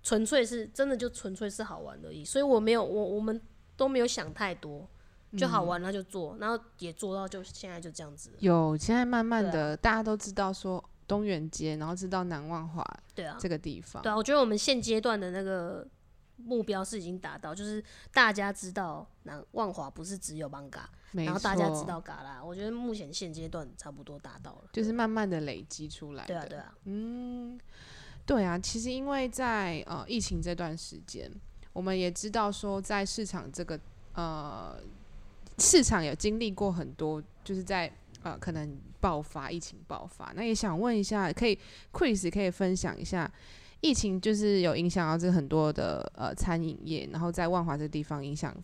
[0.03, 3.39] 纯粹是真的就纯粹是好玩而已，所以我没有我我们
[3.77, 4.89] 都没有想太多，
[5.37, 14.03] 就好玩那就做，然后也做到就现在就这样子，有现在慢慢的、大家都知道说东园街，然后知道南万华对啊，这个地方。
[14.03, 15.87] 对啊，我觉得我们现阶段的那个
[16.37, 24.65] 目标是已经达到，就是大家知道南万华不是只有邦嘎，没然后大家知错道嘎啦，我觉得目前现阶段差不多达到了。
[24.73, 26.35] 就是慢慢的累积出来的。
[26.35, 27.59] 对啊，对啊，嗯，
[28.27, 31.31] 对啊，其实因为在呃疫情这段时间，
[31.73, 33.79] 我们也知道说在市场这个
[34.15, 34.77] 呃
[35.59, 37.93] 市场有经历过很多，就是在
[38.23, 41.59] 呃可能爆发疫情爆发，那也想问一下，可以
[41.93, 43.31] Chris 可以分享一下。
[43.81, 48.57] 疫情就是有影响到这很多的呃餐饮业，然后在万华这地方影响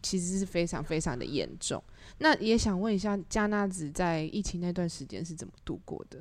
[0.00, 1.82] 其实是非常非常的严重。
[2.18, 6.20] 那也想问一下，加纳子在疫情那段时间是怎么度过的？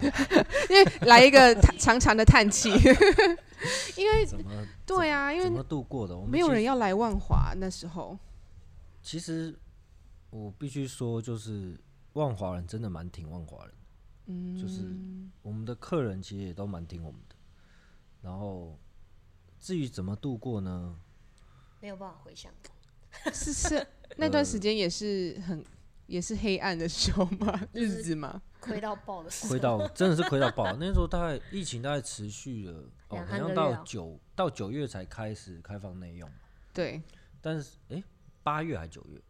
[0.70, 2.70] 因为来一个叹长长的叹气，
[3.96, 6.16] 因为怎么对啊，因怎么为度过的？
[6.16, 8.18] 我们没有人要来万华那时候，
[9.02, 9.56] 其实
[10.30, 11.78] 我必须说，就是
[12.14, 13.74] 万华人真的蛮挺万华人，
[14.26, 14.82] 嗯，就是
[15.42, 17.34] 我们的客人其实也都蛮挺我们的。
[18.22, 18.78] 然后
[19.60, 20.96] 至于怎么度过呢？
[21.80, 22.52] 没有办法回想。
[23.32, 23.86] 是是
[24.16, 25.64] 那段时间也是很
[26.06, 27.60] 也是黑暗的时候吗？
[27.72, 28.42] 日子吗？
[28.60, 30.72] 亏到爆的时候，亏到真的是亏到爆。
[30.74, 32.72] 那时候大概疫情大概持续了
[33.08, 33.82] 哦，两好像到三个月啊。
[33.86, 36.30] 九到九月才开始开放内用，
[36.72, 37.02] 对，
[37.40, 38.02] 但是哎，
[38.42, 39.20] 八月还九月，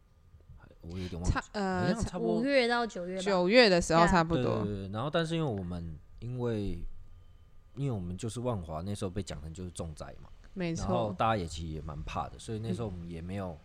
[0.80, 1.30] 我有点忘记。
[1.30, 2.36] 差，好呃像差不多。
[2.36, 4.64] 五月到九月，九月的时候差不多。
[4.64, 6.78] 对对，对，然后但是因为我们因为
[7.74, 13.58] 因为我们就是万华那时候被讲成就是重灾嘛，没错然后，大家也其实也蛮怕的，所以那时候我们也没有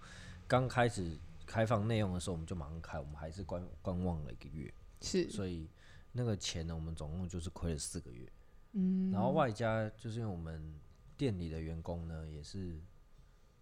[0.47, 4.71] 刚开始开放内用的时候我们就马上开，我们还是观观望了一个月，
[5.03, 5.29] 是。
[5.29, 5.69] 所以
[6.13, 8.27] 那个钱呢，我们总共就是亏了四个月，
[8.71, 10.73] 嗯，然后外加就是因为我们
[11.15, 12.79] 店里的员工呢也是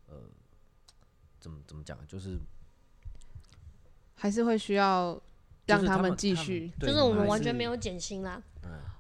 [0.08, 0.30] 呃
[1.39, 2.39] 怎么怎么讲，就是
[4.16, 5.22] 还是会需要
[5.66, 6.72] 让他们继续。
[6.80, 8.42] 对就是我们完全没有减薪啦，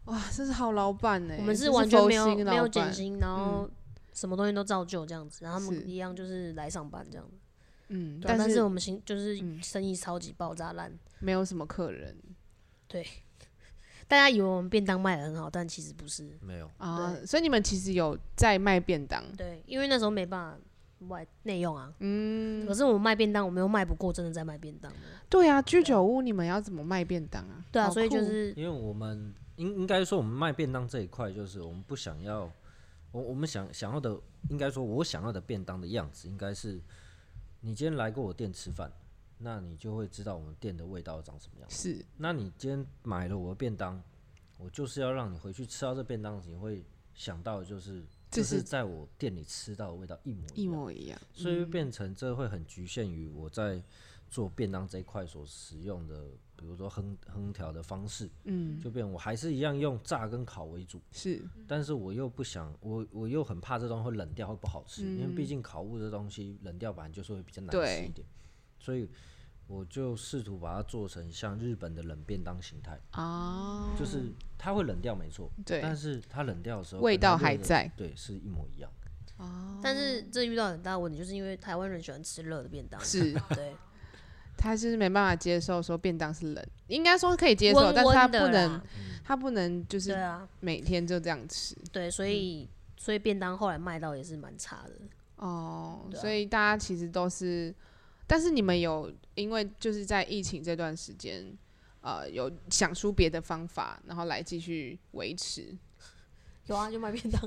[0.05, 3.69] 哇，这是好老板呢，我们是完全没有没有，减薪，然后
[4.13, 7.35] 什么东西都照旧这样子，然后他们一样就是来上班这样子。
[7.35, 7.40] 嗯，
[8.19, 12.15] 对啊但但是我们新就是嗯生意超级爆炸烂，没有什么客人，
[12.87, 13.05] 对
[14.07, 16.37] 大家以为我们便当卖的很好，但其实不是。
[16.41, 21.93] 没有，啊，所以你们其实有在卖便当，对，因为那时候没办法外内用啊。
[21.99, 22.65] 嗯。
[22.67, 24.97] 可是我们卖便当，我们又卖不过真的在卖便当的。
[25.29, 27.63] 对啊，居酒屋你们要怎么卖便当啊？
[27.71, 32.51] 对啊，所以就是因为我们应应该说我们卖便当这一块，就是我们不想要，
[33.13, 34.19] 我我们想想要的，
[34.49, 36.81] 应该说我想要的便当的样子，应该是
[37.61, 38.91] 你今天来过我店吃饭，
[39.37, 41.69] 那你就会知道我们店的味道长什么样。
[41.69, 44.01] 是那你今天买了我的便当，
[44.57, 46.83] 我就是要让你回去吃到这便当时，你会
[47.13, 51.21] 想到的就是这就是是在我店里吃到的味道一模一一样，模一样。
[51.33, 53.83] 所以会变成这会很局限于我在
[54.29, 56.29] 做便当这一块所使用的，
[56.61, 61.41] 比如说烹烹调的方式，嗯，就变我还是一样用炸跟烤为主，是。
[61.67, 68.27] 但是我又不想，我我又很怕这东西会冷掉会不好吃，因为毕竟烤物这东西冷掉本来就是会比较难吃一点，
[68.79, 69.09] 所以
[69.65, 75.81] 我就试图把它做成像日本的冷便当形态，啊，就是它会冷掉没错，对。
[75.81, 78.91] 但是它冷掉的时候味道还在，对，是一模一样。
[79.81, 83.03] 但是这遇到很大的问题，就是因为台湾人喜欢吃热的便当。
[83.03, 83.33] 是。
[83.55, 83.73] 对，
[84.61, 88.81] 他就是没办法接受说便当是冷，应该说可以接受，温但是他不能，
[89.23, 91.75] 他不能就是对啊，每天就这样吃。
[91.91, 94.93] 对，所以所以便当后来卖到也是蛮差的。
[95.37, 96.21] 哦，对啊。
[96.21, 97.73] 所以大家其实都是，
[98.27, 101.51] 但是你们有因为就是在疫情这段时间，
[102.01, 105.75] 呃，有想出别的方法，然后来继续维持
[106.67, 107.41] 有啊，就卖便当，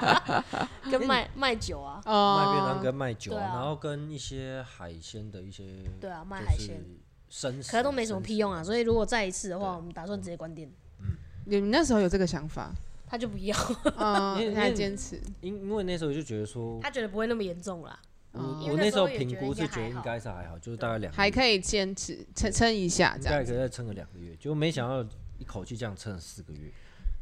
[0.90, 5.64] 跟卖卖酒啊，卖便当哦，跟卖酒、啊然后跟一些海鲜的一些，
[6.00, 6.82] 对啊，卖海鲜，
[7.28, 8.64] 生食，可是都没什么屁用啊。
[8.64, 10.68] 所以如果再一次的话，我们打算直接关店。
[11.00, 11.16] 嗯。
[11.44, 12.72] 你们那时候有这个想法，
[13.06, 13.56] 他就不要，
[13.98, 17.98] 嗯，因为坚持，因因为那时候就觉得说，他觉得不会那么严重啦。
[18.32, 21.16] 我那我那时候评估是觉得应该是还好，就是大概两个月。
[21.16, 23.56] 还可以坚持撑撑一下这样大概可以。
[23.56, 25.04] 再撑个两个月，结果没想到
[25.38, 26.70] 一口气这样撑了四个月，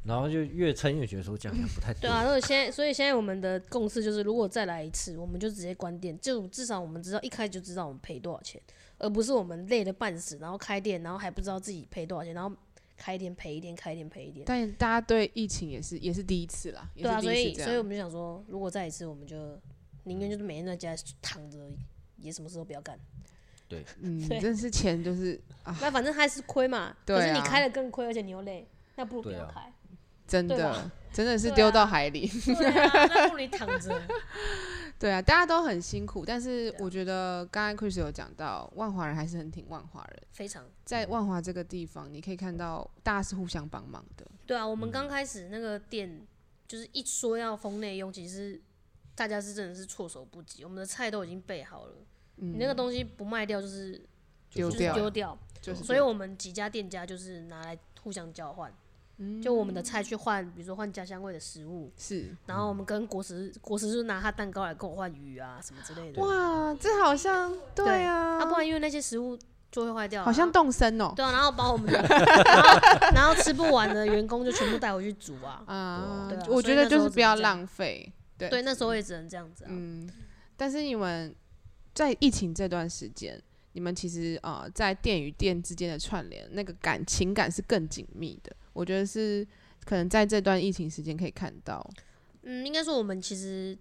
[0.05, 8.61] 然后就越撑越觉得说这样不太对啊，所以现在所以现在我们的共识就是，如果再来一次，我们就直接关店，就至少我们知道一开始就知道我们赔多少钱，
[8.99, 12.57] 而不是我们累得半死，然后开店，然后还不知道自己赔多少钱，然后
[12.97, 14.45] 开一天赔一天，开一天赔一天。
[14.47, 17.63] 但大家对疫情也是也是第一次啦，也对啊，是所第一次这样。
[17.63, 19.61] 以所以我们就想说，如果再一次，我们就
[20.05, 21.59] 宁愿就是每天在家躺着，
[22.17, 22.99] 也什么事都不要干。
[23.69, 29.71] 对嗯，对真是钱就是 啊，那反正还是亏嘛，对可是你啊开的更亏，而且你又累，那不如不要开。
[30.29, 32.29] 真的真的是丢到啊海里。
[32.29, 34.01] 对啊，那不如躺着。
[35.01, 40.23] 对啊，大家都很辛苦，但是我觉得刚才 Chris 有讲到，万华人还是很挺万华人。
[40.33, 44.27] 非常在万华这个地方，你可以看到大家是互相帮忙的。
[44.45, 46.27] 对啊，我们刚开始那个店，
[46.67, 48.61] 就是一说要封内用，其实
[49.15, 50.65] 大家是真的是措手不及。
[50.65, 51.95] 我们的菜都已经备好了，
[52.39, 54.05] 嗯你那个东西不卖掉就是
[54.51, 55.39] 就是丢掉丢掉。
[55.61, 58.73] 就是所以我们几家店家就是拿来互相交换，
[59.19, 66.23] 嗯就我们的菜去换，比如说换家乡味的食物，是然后我们跟国食国食就拿他蛋糕来跟我换鱼啊什么之类的。
[66.23, 69.37] 哇，这好像对啊，啊，不然因为那些食物
[69.71, 71.13] 就会坏掉啊，好像动身哦。
[71.17, 72.81] 对啊，然后把我们的， 然后
[73.15, 75.63] 然后吃不完的员工就全部带回去煮啊。
[75.67, 78.13] 啊对啊，我觉得就是不要浪费。
[78.37, 79.67] 对对，那时候也只能这样子啊。
[79.71, 80.09] 嗯，
[80.57, 81.35] 但是你们
[81.93, 83.43] 在疫情这段时间，
[83.73, 88.55] 你们其实啊、呃在店与店之间的串联，那个感情感是更紧密的。
[88.79, 89.45] 我觉得是
[89.85, 91.85] 可能在这段疫情时间可以看到。
[92.43, 93.77] 嗯，应该说我们其实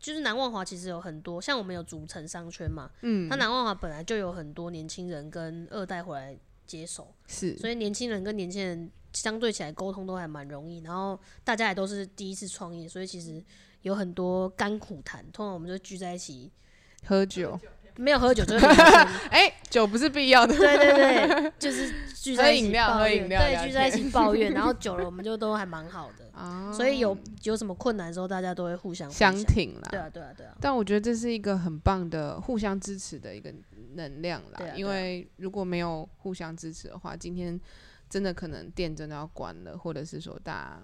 [0.00, 6.34] 就是南万华，其实有很多像我们有组成商圈嘛，嗯那，南万华本来就有很多年轻人跟二代回来
[6.66, 13.44] 接手，是，所以年轻人跟年轻人相对起来沟通都还蛮容易，然后大家也都是第一次创业，所以其实
[13.82, 16.50] 有很多甘苦谈，通常我们就聚在一起，
[17.04, 17.60] 喝酒，
[17.98, 20.56] 没有喝酒就是很聊天哎、酒不是必要的。
[20.56, 29.88] 对对对，就是聚在一起喝饮料喝抱怨对，饮料聊聚在一起抱怨， 然后久了我们就都还蛮好的，啊，所以有有什么困难的时候，大家都会互相分相挺啦。
[29.90, 33.52] 对啊，对啊，对啊，但我觉得这是一个很棒的互相支持的一个
[33.94, 34.60] 能量啦。
[34.76, 37.60] 因为如果没有互相支持的话，今天
[38.08, 40.82] 真的可能店真的要关了，或者是说大家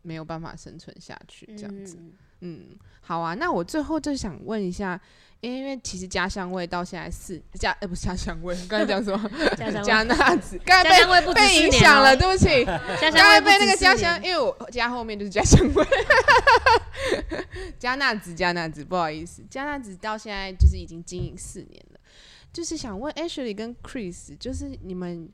[0.00, 1.98] 没有办法生存下去这样子。
[2.00, 3.34] 嗯嗯，好啊。
[3.34, 5.00] 那我最后就想问一下，
[5.40, 9.30] 因为其实家乡味到现在四家呃不是家乡味，刚才讲什么？
[9.56, 12.64] 家乡加，纳子，刚才被被影响了，对不起。
[12.64, 15.86] 刚才被那个家乡，因为我家后面就是家乡味，
[17.78, 22.00] 加纳子加纳子，不好意思，加纳子到现在就是已经经营四年了，
[22.52, 25.28] 就是想问 Ashley 跟 Chris，就是你们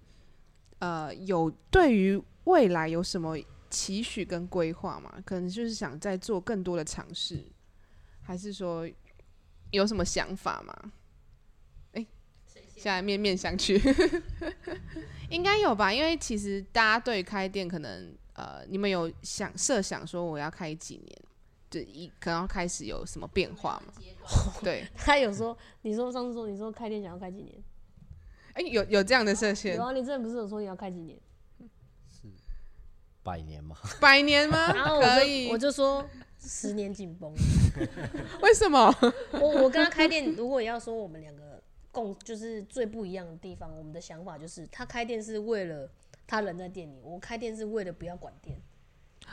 [0.78, 3.36] 呃有对于未来有什么
[3.74, 5.12] 期许跟规划嘛？
[5.26, 7.44] 可能就是想再做更多的尝试，
[8.22, 8.88] 还是说
[9.72, 10.92] 有什么想法吗？
[11.94, 12.06] 哎、
[12.46, 13.74] 现在面面相觑，
[15.28, 15.92] 应该有吧？
[15.92, 21.22] 因为其实大家对开店可能呃，你们有想设想说我要开几年，
[21.68, 23.92] 就一可能要开始有什么变化嘛？
[24.62, 27.60] 对，他有说，你说上次说你说开店想要开几年？
[28.54, 31.18] 哎、有有这样的设限有，啊，你之前不是有说你要开几年？
[33.24, 34.70] 百年嘛，百年吗？
[34.76, 36.08] 然后我可以就我，就说
[36.38, 37.34] 十年紧绷。
[38.42, 38.94] 为什么？
[39.32, 41.60] 我我跟他开店，如果要说我们两个
[41.90, 45.90] 共就是最不一样的地方，我们的想法就是他开店是为了
[46.26, 48.60] 他人在店里，我开店是为了不要管店，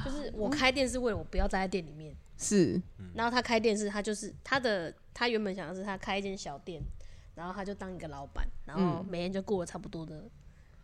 [0.06, 2.82] 就是我开店是为了我不要待在店里面，是
[3.14, 6.82] 然后他开店是他就是他的他原本想的是他开一间小店，
[7.36, 10.24] 然后他就当一个老板，然后每天就过得差不多的，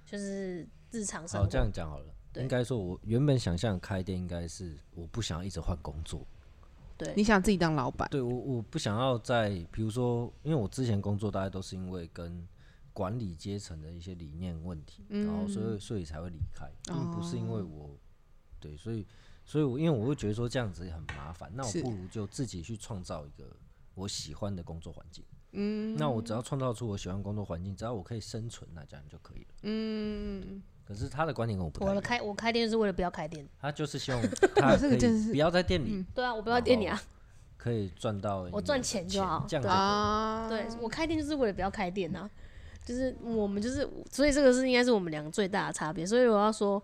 [0.06, 1.50] 就是日常生好活。
[1.50, 2.06] 这样讲好了。
[2.38, 2.44] 对。
[2.44, 6.26] 应该说，我原本想象开店应该是我不想要一直换工作，
[6.98, 7.14] 对。
[7.16, 8.08] 你想自己当老板？
[8.10, 12.48] 对我我不想要在，比如说，因为我之前工作大概都是因为跟
[12.94, 17.96] 管理阶层的一些理念问题，然后所以所以才会离开，并不是因为我，
[18.60, 19.06] 对，所以
[19.46, 23.56] 所以我因为我会觉得说这样子很麻烦，那我不如就自己去创造一个
[23.94, 25.24] 我喜欢的工作环境。
[25.52, 29.48] 嗯，那我只要创造出我喜欢工作环境，只要我可以生存，那这样就可以了。
[29.62, 34.22] 嗯，可是他的观点跟我不太一样，我的开我开店就是为了不要开店，他就是希望
[34.56, 37.02] 他这可以个真是不要在店里，对啊，我不要店里啊，
[37.58, 39.46] 可以赚到我赚钱就好。
[39.50, 39.60] 对。
[39.70, 42.30] 啊，对我开店就是为了不要开店啊，
[42.86, 46.06] 就是我们就是，所以这个是应该是我们两个最大的差别。
[46.06, 46.82] 所以我要说，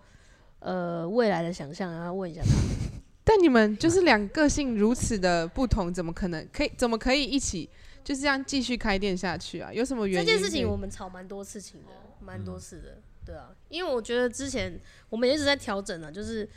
[0.59, 2.49] 呃，未来的想象要问一下他。
[3.25, 6.71] 但你们就是两个性如此的不同，怎么可能可以？
[6.77, 7.69] 怎么可以一起
[8.03, 9.71] 就是这样继续开店下去啊？
[9.71, 10.27] 有什么原因？
[10.27, 16.47] 这件事情我们吵蛮多事情的，蛮多次的，对啊，因为我觉得之前我们一直在调整啊，就是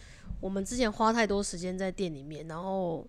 [0.41, 3.07] 我们之前花太多时间在店里面，然后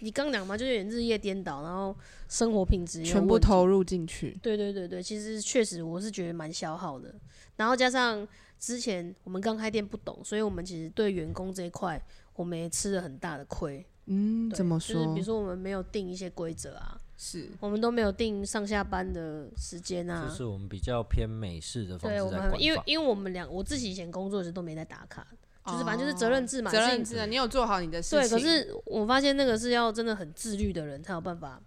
[0.00, 1.96] 你刚讲嘛，就有点日夜颠倒，然后
[2.28, 7.14] 生活品质也全部投入进去，对对对对，其实确实我是觉得蛮消耗的。
[7.56, 8.26] 然后加上
[8.58, 12.00] 之前我们刚开店不懂，所以我们其实对员工这一块
[12.34, 13.86] 我们也吃了很大的亏。
[14.06, 14.94] 嗯，怎么说？
[14.94, 20.26] 就是比如说我们没有定一些规则啊，是我们都没有定上下班的时间啊。
[20.28, 22.56] 就是我们比较偏美式的方对，式我在管法。
[22.56, 25.26] 们因为因为我们两我自己以前工作时都没在打卡，
[25.66, 31.60] 就是反正就是责任制嘛，责任制啊，你有做好你的事对，可是我发现那个是要真的很自律的人才有办法，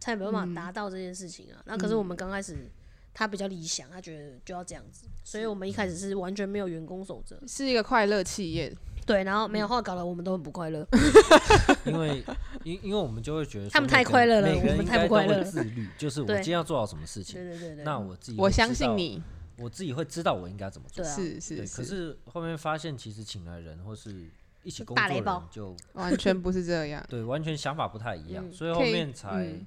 [0.00, 1.60] 才有办法达到这件事情啊。
[1.66, 2.70] 那可是我们刚开始，
[3.12, 7.38] 他比较理想，他觉得就要这样子，所以我们一开始是完全没有员工守则。
[7.46, 8.74] 是一个快乐企业，
[9.04, 10.86] 对，然后没有话搞了我们都很不快乐。
[11.84, 12.24] 因为
[12.64, 15.44] 因因为我们就会觉得说他们太快乐了每个人我们应该都会太不快乐了。
[15.44, 16.36] 自律， 就是我对。
[16.36, 19.22] 今天要做好什么事情，对对对，那我自己我相信你，
[19.58, 21.02] 我自己会知道我应该怎么做。
[21.04, 21.10] 对。
[21.10, 21.76] 啊，对，是是。
[21.76, 24.30] 可是后面发现其实请来人或是
[24.62, 25.40] 一起工作的大雷暴。
[25.40, 27.04] 人就完全不是这样。
[27.10, 28.52] 对完全想法不太一样，嗯。
[28.52, 29.66] 所以后面才嗯。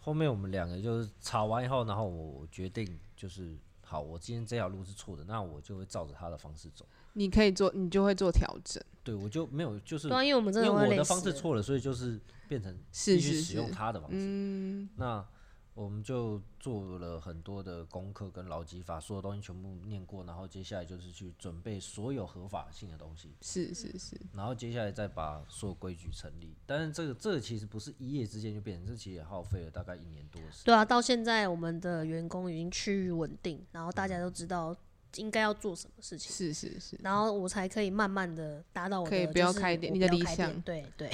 [0.00, 6.86] 后面我们两个就是吵完以后，然后我决定就是好，我今天这条路是错的，那我就会照着他的方式走。
[7.18, 8.82] 你可以做，你就会做调整。
[9.02, 11.38] 对，我就没有就是对啊，因为我们真因的会累为我的方式死。
[11.38, 14.16] 错了，所以就是变成必须使用是他的方式。
[14.18, 15.26] 嗯，那
[15.74, 26.52] 我们就做了很多的功课跟劳基法，所有东西全部念过，然后接下来就是去准备所有合法性的东西，是是是，然后接下来再把所有规矩成立。
[26.66, 30.64] 但是这个这个其实不是一夜之间就变成，这其实也耗费了大概一年多的时间。
[30.64, 34.76] 对啊，到现在我们的员工已经趋于稳定，然后大家都知道
[35.18, 36.32] 应该要做什么事情。
[36.32, 41.10] 是是是，然后我才可以慢慢的达到我的，可以不要就是开店你的理想对对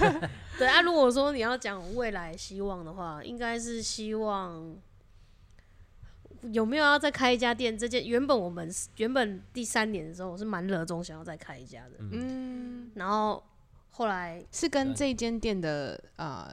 [0.58, 0.80] 对啊。
[0.82, 4.76] 如果说你要讲未来希望的话，应该是希望
[6.52, 7.76] 有没有要再开一家店？
[7.76, 13.42] 这件原本我们原本第三年的时候，我是蛮热衷想要再开一家的，嗯，然后
[13.90, 16.50] 后来是跟这间店的呃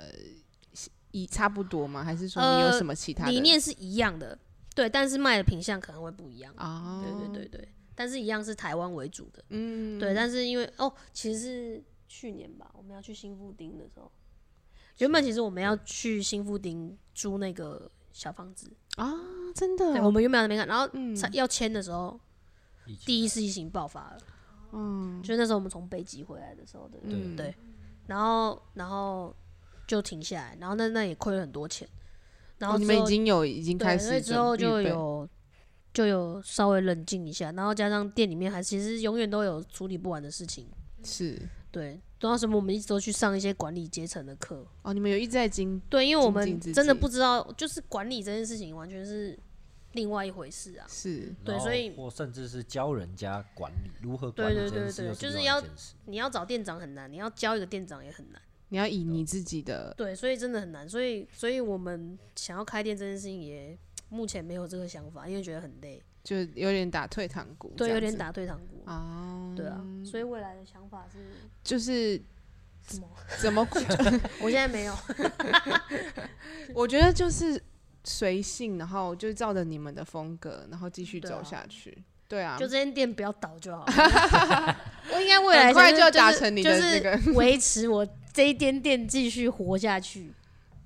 [1.11, 2.03] 一差不多吗？
[2.03, 4.35] 还是说你有呃什么其他的理念是一样的，
[4.75, 6.53] 对，但是卖的品相可能会不一样。
[6.57, 7.03] 哦？
[7.03, 9.43] 对对对对，但是一样是台湾为主的。
[9.49, 14.11] 嗯，对，但是因为哦，其实是去年吧，我们要去新富町的时候，
[14.97, 19.13] 原本其实我们要去新富町租那个小房子，啊，
[19.55, 21.15] 真的我们原本在那边看，然后嗯。
[21.33, 22.19] 要签的时候，
[23.05, 24.17] 第一次疫情爆发了，
[24.71, 27.35] 嗯，就那时候我们从北极回来的时候的，嗯。
[27.35, 27.55] 对，
[28.07, 29.35] 然后然后
[29.87, 31.87] 就停下来，然后那那也亏了很多钱，
[32.59, 35.27] 然后哦你们已经有已经开对，所以始之后就有
[35.93, 40.67] 就有稍微冷静一下，然后加上店里面还其实永远都有处理不完的事情。
[41.03, 41.37] 是
[41.69, 44.65] 对，都什么我们一直都去上一些管理阶层的课。
[44.83, 49.37] 哦，你们有一直在精对，因为我们真的不知道，就是管理这件事情完全是
[49.91, 50.85] 另外一回事啊。
[50.87, 55.61] 是对所以我甚至是教人家管理如何管理对对对这件事就是要
[56.05, 58.41] 你要找店长很难，你要教一个店长也很难。
[58.73, 60.89] 你要以你自己的对，所以真的很难。
[60.89, 63.77] 所以，所以我们想要开店这件事情也
[64.09, 68.81] 目前没有这个想法，因为觉得很累，就有点打退堂鼓，对，有点打退堂鼓。
[68.87, 71.19] 哦，对啊，所以未来的想法是
[71.63, 72.19] 就是
[72.81, 73.07] 怎么？
[73.39, 73.67] 怎么，
[74.41, 74.97] 我现在没有。
[76.73, 77.61] 我觉得就是
[78.03, 81.95] 随性，然后就照着你们的风格，然后继续走下去。
[82.27, 83.93] 对啊，就这间店不要倒就好了。
[85.13, 90.31] 我应该未来很快就是就达成你的就是那个 维持我这一间店继续活下去。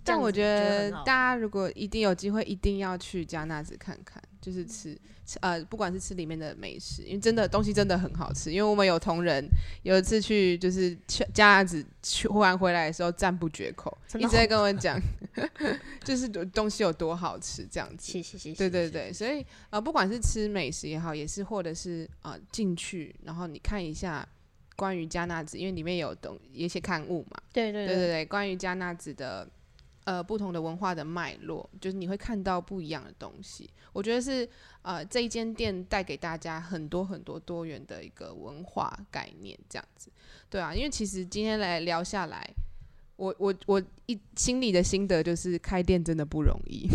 [0.03, 4.99] 但我觉得大家如果一定有机会，一定要去加纳子看看，就是吃吃
[5.41, 8.51] 呃，不管是吃里面的美食，因为真的东西真的很好吃。
[8.51, 9.45] 因为我们有同仁
[9.84, 14.97] 有一次去就是去加纳子去忽然回来的时候赞不绝口，一直在跟我讲，
[16.03, 18.11] 就是东西有多好吃这样子。
[18.11, 18.55] 谢谢谢谢。
[18.57, 24.25] 对对对，所以呃，不管是吃美食也好，也是或者是呃进去，然后你看一下
[24.78, 29.45] 关于加纳子，因为里面有东一些刊物嘛，对对对对对，关于加纳子的
[30.08, 33.70] 呃不同的文化的脉络，就是你会看到不一样的东西。
[33.91, 34.47] 我觉得是
[34.82, 40.10] 呃这一间店带给大家很多很多多元的一个文化概念，这样子。
[40.49, 42.49] 对啊，因为其实今天来聊下来，
[43.18, 46.88] 我我我一心里的心得就是开店真的不容易，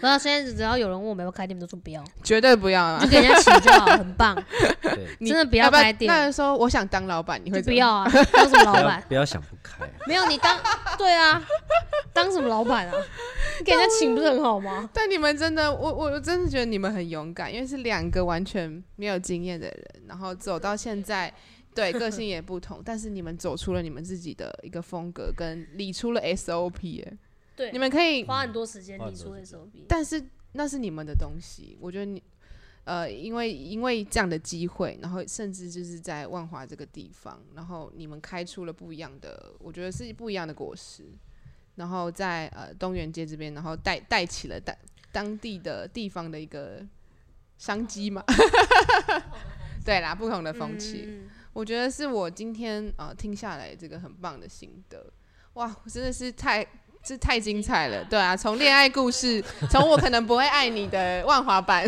[0.00, 3.08] 然后现在只要有人问我们要不要开店，我们都说不要， 绝对不要啊就！
[3.08, 4.34] 给人家请就好，很棒。
[4.82, 9.04] 对，你 真的不要要开店那说我想当老板，你会怎么就不要啊，当什么老不要板？
[9.08, 10.58] 不要想不开啊， 没有你当
[10.96, 11.42] 对啊，
[12.12, 12.94] 当什么老板啊？
[13.58, 14.88] 你给人家请不是很好吗？
[14.92, 21.32] 但你们真的，我我真的觉得你们很勇敢，因为是两个完全没有经验的人，然后走到现在，
[21.74, 27.12] 对个性也不同，但是你们走出了你们自己的一个风格，跟理出了 SOP，哎，
[27.56, 29.84] 对，你们可以，花很多时间理出花很多时 SOP。
[29.88, 32.22] 但是那是你们的东西，我觉得你。
[32.84, 41.04] 呃，因为因为这样的机会，然后甚至就是在万华这个地方，然后你们开出了不一样的，我觉得是不一样的果实。
[41.76, 44.74] 然后在呃东园街这边，然后带带起了当
[45.12, 46.84] 当地的地方的一个
[47.58, 48.24] 商机嘛。
[49.84, 55.12] 对啦，不同的风气，嗯我觉得是我今天呃听下来这个很棒的心得。
[55.52, 56.66] 哇，我真的是太
[57.02, 61.84] 这太精彩了，对啊，从恋爱故事， 从我可能不会爱你的万华版，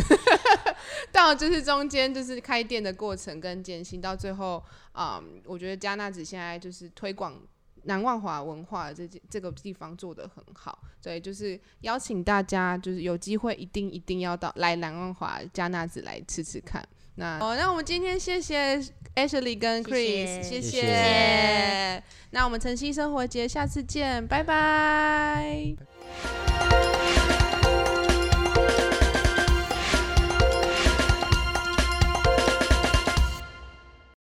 [1.13, 7.41] 到就是中间就是开店的过程跟艰辛，到最后啊、我觉得加纳子现在就是推广
[7.85, 16.87] 南万华文化这这个地方做得很好，对，就是邀请大家就是有机会一定一定要到来南万华加纳子来吃吃看。
[17.17, 18.79] 那哦，那我们今天谢谢
[19.15, 20.43] Ashley 跟 Chris，谢。
[20.43, 20.81] 谢谢谢。
[20.81, 22.03] 谢。
[22.31, 25.75] 那我们晨曦生活节下次见，拜拜。